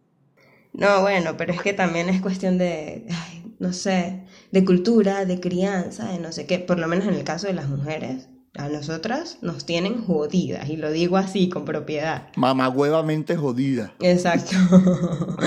No, 0.72 1.00
bueno, 1.00 1.36
pero 1.36 1.52
es 1.52 1.60
que 1.60 1.72
también 1.72 2.08
es 2.08 2.20
cuestión 2.22 2.58
de, 2.58 3.06
ay, 3.10 3.52
no 3.58 3.72
sé, 3.72 4.20
de 4.52 4.64
cultura, 4.64 5.24
de 5.24 5.40
crianza, 5.40 6.12
de 6.12 6.20
no 6.20 6.30
sé 6.30 6.46
qué. 6.46 6.60
Por 6.60 6.78
lo 6.78 6.86
menos 6.86 7.08
en 7.08 7.14
el 7.14 7.24
caso 7.24 7.48
de 7.48 7.54
las 7.54 7.68
mujeres, 7.68 8.28
a 8.56 8.68
nosotras 8.68 9.38
nos 9.42 9.66
tienen 9.66 10.00
jodidas, 10.00 10.70
y 10.70 10.76
lo 10.76 10.92
digo 10.92 11.16
así, 11.16 11.48
con 11.48 11.64
propiedad. 11.64 12.28
Mamagüevamente 12.36 13.34
jodida. 13.36 13.92
Exacto. 13.98 14.52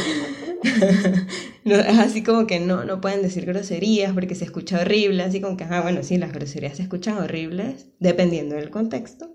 No, 1.65 1.76
es 1.76 1.97
así 1.97 2.23
como 2.23 2.45
que 2.45 2.60
no, 2.60 2.84
no 2.84 2.99
pueden 2.99 3.21
decir 3.21 3.45
groserías 3.45 4.12
porque 4.13 4.36
se 4.36 4.43
escucha 4.45 4.82
horrible, 4.82 5.23
así 5.23 5.39
como 5.39 5.56
que, 5.56 5.63
ah, 5.63 5.82
bueno, 5.82 6.04
sí, 6.04 6.17
las 6.17 6.34
groserías 6.34 6.76
se 6.78 6.84
escuchan 6.84 7.17
horribles, 7.17 7.88
dependiendo 7.99 8.56
del 8.56 8.69
contexto, 8.69 9.34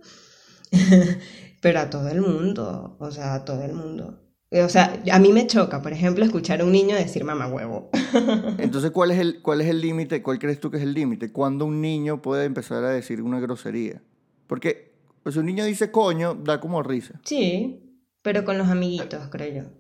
pero 1.60 1.80
a 1.80 1.90
todo 1.90 2.08
el 2.08 2.20
mundo, 2.20 2.96
o 2.98 3.10
sea, 3.10 3.34
a 3.34 3.44
todo 3.44 3.62
el 3.62 3.72
mundo. 3.72 4.20
O 4.50 4.68
sea, 4.70 5.02
a 5.12 5.18
mí 5.18 5.32
me 5.32 5.46
choca, 5.46 5.82
por 5.82 5.92
ejemplo, 5.92 6.24
escuchar 6.24 6.62
a 6.62 6.64
un 6.64 6.72
niño 6.72 6.96
decir 6.96 7.22
mamá 7.22 7.48
huevo. 7.48 7.90
Entonces, 8.58 8.90
¿cuál 8.92 9.10
es 9.10 9.18
el 9.18 9.42
cuál 9.42 9.60
es 9.60 9.68
el 9.68 9.80
límite? 9.80 10.22
¿Cuál 10.22 10.38
crees 10.38 10.58
tú 10.58 10.70
que 10.70 10.78
es 10.78 10.82
el 10.82 10.94
límite? 10.94 11.32
¿Cuándo 11.32 11.66
un 11.66 11.82
niño 11.82 12.22
puede 12.22 12.46
empezar 12.46 12.82
a 12.84 12.90
decir 12.90 13.20
una 13.20 13.40
grosería? 13.40 14.02
Porque 14.46 14.94
pues, 15.22 15.34
si 15.34 15.40
un 15.40 15.46
niño 15.46 15.66
dice 15.66 15.90
coño, 15.90 16.34
da 16.34 16.60
como 16.60 16.82
risa. 16.82 17.20
Sí, 17.24 18.00
pero 18.22 18.46
con 18.46 18.56
los 18.56 18.68
amiguitos, 18.68 19.28
creo 19.28 19.64
yo. 19.64 19.70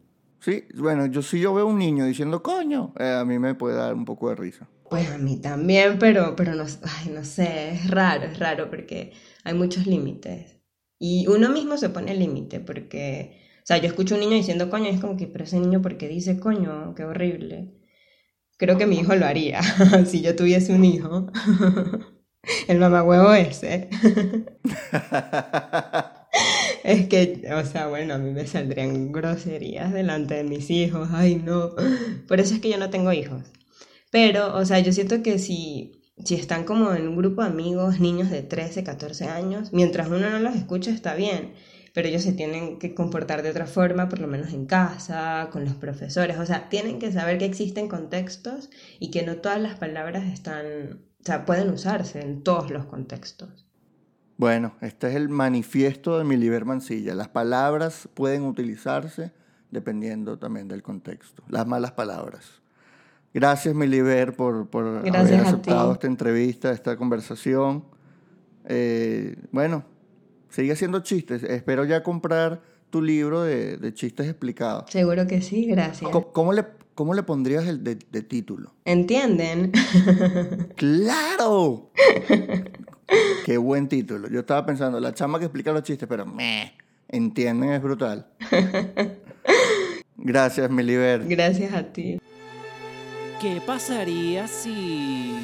Sí, 0.40 0.64
bueno, 0.74 1.06
yo 1.06 1.22
si 1.22 1.40
yo 1.40 1.54
veo 1.54 1.66
un 1.66 1.78
niño 1.78 2.04
diciendo 2.04 2.42
coño, 2.42 2.92
eh, 2.98 3.16
a 3.18 3.24
mí 3.24 3.38
me 3.38 3.54
puede 3.54 3.76
dar 3.76 3.94
un 3.94 4.04
poco 4.04 4.28
de 4.28 4.36
risa. 4.36 4.68
Pues 4.90 5.10
a 5.10 5.16
mí 5.16 5.40
también, 5.40 5.98
pero, 5.98 6.36
pero 6.36 6.54
no, 6.54 6.64
ay, 6.64 7.10
no 7.12 7.24
sé, 7.24 7.70
es 7.72 7.90
raro, 7.90 8.24
es 8.24 8.38
raro 8.38 8.68
porque 8.68 9.12
hay 9.44 9.54
muchos 9.54 9.86
límites. 9.86 10.57
Y 10.98 11.26
uno 11.28 11.50
mismo 11.50 11.76
se 11.76 11.90
pone 11.90 12.14
límite 12.14 12.60
porque, 12.60 13.38
o 13.62 13.66
sea, 13.66 13.78
yo 13.78 13.86
escucho 13.86 14.14
a 14.14 14.18
un 14.18 14.24
niño 14.24 14.36
diciendo 14.36 14.70
coño 14.70 14.86
y 14.86 14.94
es 14.94 15.00
como 15.00 15.16
que, 15.16 15.26
pero 15.26 15.44
ese 15.44 15.60
niño, 15.60 15.82
¿por 15.82 15.96
qué 15.96 16.08
dice 16.08 16.40
coño? 16.40 16.94
Qué 16.94 17.04
horrible. 17.04 17.74
Creo 18.58 18.76
que 18.76 18.86
mi 18.86 18.98
hijo 18.98 19.14
lo 19.14 19.26
haría 19.26 19.62
si 20.06 20.22
yo 20.22 20.34
tuviese 20.36 20.72
un 20.74 20.84
hijo. 20.84 21.30
El 22.68 22.78
mamagüevo 22.78 23.32
ese. 23.34 23.88
Es 26.84 27.06
que, 27.08 27.42
o 27.52 27.64
sea, 27.66 27.88
bueno, 27.88 28.14
a 28.14 28.18
mí 28.18 28.30
me 28.30 28.46
saldrían 28.46 29.12
groserías 29.12 29.92
delante 29.92 30.34
de 30.34 30.44
mis 30.44 30.70
hijos. 30.70 31.08
Ay, 31.12 31.36
no. 31.36 31.72
Por 32.26 32.40
eso 32.40 32.54
es 32.54 32.60
que 32.60 32.70
yo 32.70 32.78
no 32.78 32.88
tengo 32.90 33.12
hijos. 33.12 33.42
Pero, 34.10 34.54
o 34.56 34.64
sea, 34.64 34.78
yo 34.80 34.92
siento 34.92 35.22
que 35.22 35.38
si, 35.38 35.97
si 36.24 36.34
están 36.34 36.64
como 36.64 36.92
en 36.94 37.08
un 37.08 37.16
grupo 37.16 37.42
de 37.42 37.48
amigos, 37.48 38.00
niños 38.00 38.30
de 38.30 38.42
13, 38.42 38.84
14 38.84 39.26
años, 39.26 39.72
mientras 39.72 40.08
uno 40.08 40.30
no 40.30 40.38
los 40.38 40.54
escucha 40.54 40.90
está 40.90 41.14
bien, 41.14 41.52
pero 41.94 42.08
ellos 42.08 42.22
se 42.22 42.32
tienen 42.32 42.78
que 42.78 42.94
comportar 42.94 43.42
de 43.42 43.50
otra 43.50 43.66
forma, 43.66 44.08
por 44.08 44.20
lo 44.20 44.28
menos 44.28 44.52
en 44.52 44.66
casa, 44.66 45.48
con 45.50 45.64
los 45.64 45.74
profesores, 45.74 46.38
o 46.38 46.46
sea, 46.46 46.68
tienen 46.68 46.98
que 46.98 47.12
saber 47.12 47.38
que 47.38 47.44
existen 47.44 47.88
contextos 47.88 48.70
y 48.98 49.10
que 49.10 49.24
no 49.24 49.36
todas 49.36 49.60
las 49.60 49.78
palabras 49.78 50.24
están, 50.24 51.00
o 51.20 51.24
sea, 51.24 51.44
pueden 51.44 51.70
usarse 51.70 52.20
en 52.20 52.42
todos 52.42 52.70
los 52.70 52.86
contextos. 52.86 53.66
Bueno, 54.36 54.76
este 54.80 55.08
es 55.08 55.16
el 55.16 55.28
manifiesto 55.28 56.16
de 56.16 56.24
Miliber 56.24 56.64
Mancilla. 56.64 57.16
Las 57.16 57.26
palabras 57.26 58.08
pueden 58.14 58.44
utilizarse 58.44 59.32
dependiendo 59.72 60.38
también 60.38 60.68
del 60.68 60.82
contexto. 60.84 61.42
Las 61.48 61.66
malas 61.66 61.92
palabras. 61.92 62.62
Gracias, 63.34 63.74
Miliber, 63.74 64.34
por, 64.34 64.68
por 64.68 65.02
Gracias 65.02 65.32
haber 65.32 65.46
aceptado 65.46 65.92
esta 65.92 66.06
entrevista, 66.06 66.72
esta 66.72 66.96
conversación. 66.96 67.84
Eh, 68.66 69.36
bueno, 69.52 69.84
sigue 70.48 70.72
haciendo 70.72 71.00
chistes. 71.00 71.42
Espero 71.42 71.84
ya 71.84 72.02
comprar 72.02 72.62
tu 72.90 73.02
libro 73.02 73.42
de, 73.42 73.76
de 73.76 73.94
chistes 73.94 74.26
explicados. 74.26 74.90
Seguro 74.90 75.26
que 75.26 75.42
sí, 75.42 75.66
gracias. 75.66 76.10
¿Cómo, 76.10 76.32
cómo 76.32 76.52
le, 76.52 76.64
cómo 76.94 77.14
le 77.14 77.22
pondrías 77.22 77.66
el 77.66 77.84
de, 77.84 77.96
de 78.10 78.22
título? 78.22 78.72
¿Entienden? 78.84 79.72
¡Claro! 80.76 81.90
Qué 83.44 83.56
buen 83.58 83.88
título. 83.88 84.28
Yo 84.28 84.40
estaba 84.40 84.64
pensando, 84.66 85.00
la 85.00 85.12
chama 85.14 85.38
que 85.38 85.46
explica 85.46 85.72
los 85.72 85.82
chistes, 85.82 86.08
pero 86.08 86.26
me 86.26 86.74
entienden, 87.08 87.70
es 87.72 87.82
brutal. 87.82 88.26
Gracias, 90.16 90.70
Miliber. 90.70 91.26
Gracias 91.26 91.72
a 91.72 91.84
ti. 91.84 92.18
¿Qué 93.40 93.60
pasaría 93.64 94.48
si... 94.48 95.38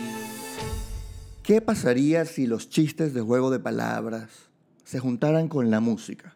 ¿Qué 1.44 1.61
pasaría 1.61 2.24
si 2.24 2.48
los 2.48 2.68
chistes 2.68 3.14
de 3.14 3.20
juego 3.20 3.50
de 3.50 3.61
palabras 3.61 4.50
se 4.83 4.98
juntaran 4.98 5.46
con 5.46 5.70
la 5.70 5.78
música? 5.78 6.35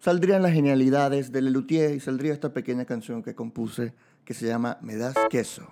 Saldrían 0.00 0.42
las 0.42 0.52
genialidades 0.52 1.30
de 1.30 1.42
Lelutier 1.42 1.94
y 1.94 2.00
saldría 2.00 2.32
esta 2.32 2.52
pequeña 2.52 2.86
canción 2.86 3.22
que 3.22 3.36
compuse 3.36 3.94
que 4.24 4.34
se 4.34 4.48
llama 4.48 4.78
Me 4.80 4.96
das 4.96 5.14
queso. 5.30 5.62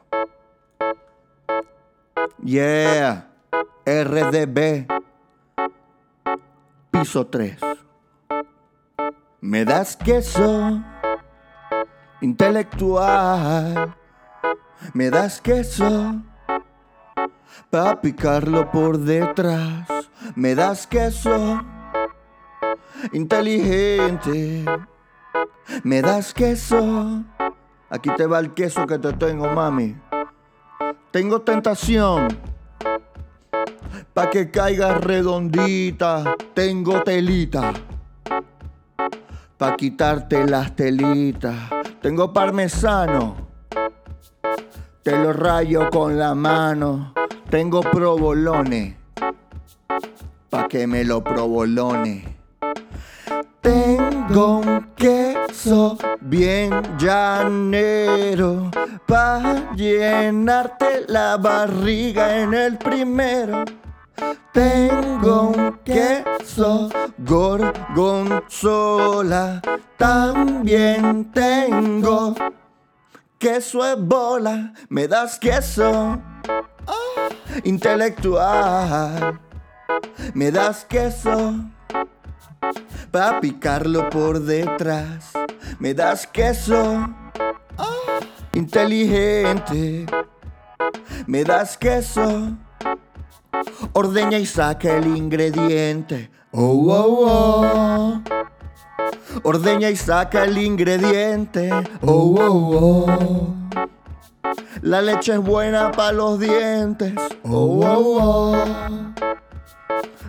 Yeah, 2.44 3.32
RDB, 3.84 4.86
piso 6.92 7.26
3. 7.26 7.56
Me 9.40 9.64
das 9.64 9.96
queso, 9.96 10.80
intelectual. 12.20 13.96
Me 14.92 15.10
das 15.10 15.40
queso 15.40 16.20
pa' 17.70 18.00
picarlo 18.00 18.70
por 18.70 18.98
detrás. 18.98 19.88
Me 20.36 20.54
das 20.54 20.86
queso 20.86 21.60
inteligente. 23.12 24.64
Me 25.82 26.00
das 26.02 26.32
queso. 26.32 27.24
Aquí 27.90 28.10
te 28.16 28.26
va 28.26 28.38
el 28.38 28.54
queso 28.54 28.86
que 28.86 28.98
te 28.98 29.12
tengo, 29.14 29.48
mami. 29.48 29.96
Tengo 31.10 31.42
tentación. 31.42 32.28
Pa' 34.12 34.30
que 34.30 34.50
caiga 34.50 34.98
redondita. 34.98 36.36
Tengo 36.54 37.02
telita. 37.02 37.72
Pa' 39.58 39.76
quitarte 39.76 40.46
las 40.46 40.76
telitas. 40.76 41.56
Tengo 42.00 42.32
parmesano. 42.32 43.53
Te 45.04 45.12
lo 45.18 45.34
rayo 45.34 45.90
con 45.90 46.18
la 46.18 46.34
mano. 46.34 47.12
Tengo 47.50 47.82
provolone. 47.82 48.96
Pa' 50.48 50.66
que 50.66 50.86
me 50.86 51.04
lo 51.04 51.22
provolone. 51.22 52.38
Tengo 53.60 54.60
un 54.60 54.94
queso 54.96 55.98
bien 56.22 56.70
llanero. 56.96 58.70
Pa' 59.06 59.74
llenarte 59.76 61.04
la 61.08 61.36
barriga 61.36 62.38
en 62.40 62.54
el 62.54 62.78
primero. 62.78 63.62
Tengo 64.54 65.52
un 65.54 65.80
queso 65.84 66.88
gorgonzola. 67.18 68.40
También 69.98 71.30
tengo 71.30 72.34
queso 73.44 73.84
es 73.84 73.98
bola. 73.98 74.72
Me 74.88 75.06
das 75.06 75.38
queso 75.38 76.18
ah, 76.86 77.28
intelectual. 77.62 79.38
Me 80.32 80.50
das 80.50 80.86
queso 80.88 81.54
pa' 83.10 83.40
picarlo 83.42 84.08
por 84.08 84.40
detrás. 84.40 85.32
Me 85.78 85.92
das 85.92 86.26
queso 86.26 87.04
ah, 87.76 88.20
inteligente. 88.54 90.06
Me 91.26 91.44
das 91.44 91.76
queso. 91.76 92.56
Ordeña 93.92 94.38
y 94.38 94.46
saca 94.46 94.96
el 94.96 95.06
ingrediente. 95.06 96.30
Oh, 96.50 96.88
oh, 96.88 97.26
oh. 97.28 98.53
Ordeña 99.42 99.90
y 99.90 99.96
saca 99.96 100.44
el 100.44 100.58
ingrediente. 100.58 101.70
Oh, 102.02 102.36
oh, 102.38 103.06
oh. 103.06 103.54
La 104.82 105.00
leche 105.02 105.32
es 105.32 105.40
buena 105.40 105.90
para 105.92 106.12
los 106.12 106.38
dientes. 106.38 107.14
Oh, 107.42 107.80
oh, 107.84 108.20
oh. 108.20 108.54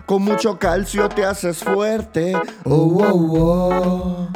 Con 0.06 0.22
mucho 0.22 0.58
calcio 0.58 1.08
te 1.08 1.24
haces 1.24 1.58
fuerte. 1.58 2.34
Oh, 2.64 2.98
oh, 3.02 3.32
oh. 3.34 4.28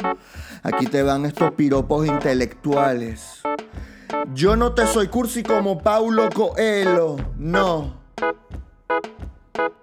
Aquí 0.63 0.85
te 0.85 1.01
van 1.01 1.25
estos 1.25 1.51
piropos 1.53 2.05
intelectuales. 2.05 3.41
Yo 4.33 4.55
no 4.55 4.73
te 4.73 4.85
soy 4.85 5.07
cursi 5.07 5.43
como 5.43 5.81
Paulo 5.81 6.29
Coelho, 6.29 7.17
no. 7.37 7.95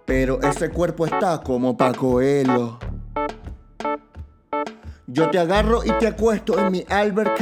Pero 0.05 0.40
ese 0.42 0.70
cuerpo 0.70 1.05
está 1.05 1.42
como 1.42 1.76
pa' 1.76 1.92
Coelho. 1.92 2.78
Yo 5.11 5.30
te 5.30 5.38
agarro 5.38 5.82
y 5.86 5.92
te 5.92 6.06
acuesto 6.06 6.59
en 6.59 6.70
mi 6.70 6.84
Albert. 6.86 7.40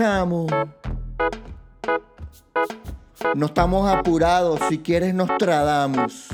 No 3.34 3.46
estamos 3.46 3.90
apurados, 3.90 4.60
si 4.68 4.78
quieres 4.78 5.12
nos 5.12 5.36
tradamos. 5.36 6.28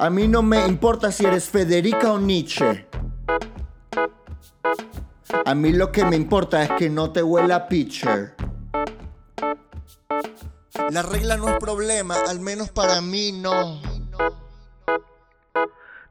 A 0.00 0.10
mí 0.10 0.28
no 0.28 0.42
me 0.42 0.66
importa 0.66 1.10
si 1.10 1.24
eres 1.24 1.48
Federica 1.48 2.12
o 2.12 2.18
Nietzsche. 2.18 2.86
A 5.46 5.54
mí 5.54 5.72
lo 5.72 5.90
que 5.90 6.04
me 6.04 6.16
importa 6.16 6.62
es 6.62 6.70
que 6.72 6.90
no 6.90 7.10
te 7.10 7.22
huela 7.22 7.66
pitcher. 7.68 8.34
La 10.90 11.00
regla 11.00 11.38
no 11.38 11.48
es 11.48 11.56
problema, 11.58 12.16
al 12.28 12.40
menos 12.40 12.68
para 12.68 13.00
mí 13.00 13.32
no. 13.32 13.80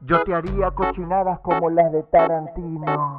Yo 0.06 0.22
te 0.22 0.34
haría 0.34 0.70
cochinadas 0.70 1.40
como 1.40 1.70
las 1.70 1.90
de 1.90 2.02
Tarantino. 2.02 3.16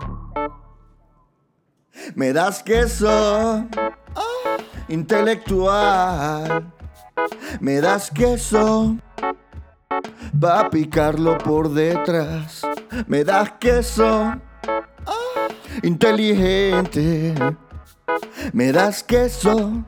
Me 2.14 2.32
das 2.32 2.62
queso 2.62 3.10
ah, 3.10 4.58
intelectual. 4.88 6.72
Me 7.60 7.82
das 7.82 8.12
queso 8.12 8.98
va 10.32 10.60
a 10.60 10.70
picarlo 10.70 11.40
por 11.40 11.70
detrás. 11.70 12.62
Me 13.08 13.24
das 13.24 13.54
queso 13.54 14.06
ah, 14.06 15.48
inteligente. 15.82 17.34
Me 18.54 18.72
das 18.72 19.02
queso. 19.02 19.84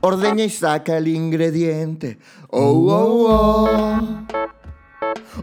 Ordeña 0.00 0.44
y 0.44 0.50
saca 0.50 0.96
el 0.96 1.08
ingrediente. 1.08 2.18
Oh, 2.48 2.86
oh, 2.88 3.26
oh. 3.28 4.39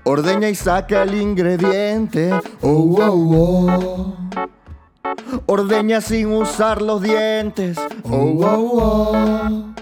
Ordeña 0.03 0.49
y 0.49 0.55
saca 0.55 1.03
el 1.03 1.19
ingrediente. 1.19 2.33
Oh, 2.61 2.97
oh, 2.99 3.67
oh. 3.69 4.17
Ordeña 5.45 6.01
sin 6.01 6.31
usar 6.31 6.81
los 6.81 7.01
dientes. 7.01 7.77
Oh, 8.03 8.39
oh, 8.41 8.71
oh. 8.81 9.73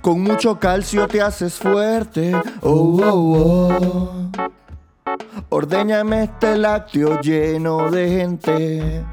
Con 0.00 0.20
mucho 0.20 0.58
calcio 0.58 1.06
te 1.08 1.20
haces 1.20 1.54
fuerte. 1.54 2.34
Oh, 2.62 3.00
oh, 3.02 3.68
oh. 3.70 4.30
Ordeñame 5.50 6.24
este 6.24 6.56
lácteo 6.56 7.20
lleno 7.20 7.90
de 7.90 8.08
gente. 8.08 9.04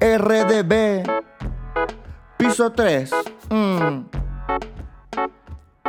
RDB. 0.00 1.04
Piso 2.36 2.72
3. 2.72 3.10
Mm. 3.50 4.04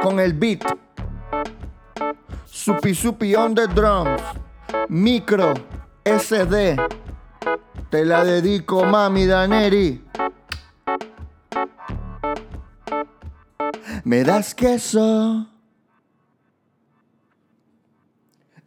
Con 0.02 0.20
el 0.20 0.34
beat. 0.34 0.64
Supi 2.58 2.96
Supi 2.96 3.38
on 3.38 3.54
the 3.54 3.68
drums. 3.68 4.20
Micro 4.90 5.54
SD. 6.04 6.76
Te 7.92 8.04
la 8.04 8.24
dedico, 8.24 8.84
mami 8.84 9.28
Daneri. 9.28 10.02
¿Me 14.04 14.24
das 14.24 14.56
queso? 14.56 15.46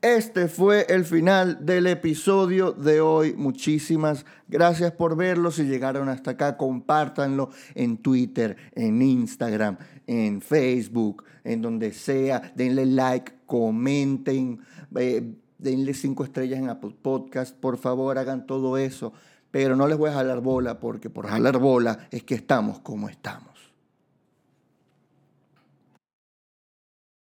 Este 0.03 0.48
fue 0.48 0.86
el 0.88 1.05
final 1.05 1.66
del 1.66 1.86
episodio 1.86 2.72
de 2.72 3.03
hoy. 3.03 3.34
Muchísimas 3.34 4.24
gracias 4.48 4.92
por 4.92 5.14
verlo. 5.14 5.51
Si 5.51 5.64
llegaron 5.64 6.09
hasta 6.09 6.30
acá, 6.30 6.57
compártanlo 6.57 7.51
en 7.74 7.98
Twitter, 7.98 8.57
en 8.74 9.03
Instagram, 9.03 9.76
en 10.07 10.40
Facebook, 10.40 11.24
en 11.44 11.61
donde 11.61 11.92
sea. 11.92 12.51
Denle 12.55 12.86
like, 12.86 13.30
comenten, 13.44 14.61
eh, 14.96 15.34
denle 15.59 15.92
cinco 15.92 16.24
estrellas 16.24 16.61
en 16.61 16.70
Apple 16.70 16.96
Podcast. 17.03 17.55
Por 17.55 17.76
favor, 17.76 18.16
hagan 18.16 18.46
todo 18.46 18.78
eso. 18.78 19.12
Pero 19.51 19.76
no 19.76 19.86
les 19.86 19.98
voy 19.98 20.09
a 20.09 20.14
jalar 20.14 20.40
bola 20.40 20.80
porque 20.80 21.11
por 21.11 21.26
jalar 21.26 21.59
bola 21.59 22.09
es 22.11 22.22
que 22.22 22.36
estamos 22.36 22.78
como 22.78 23.11
estamos. 23.11 23.49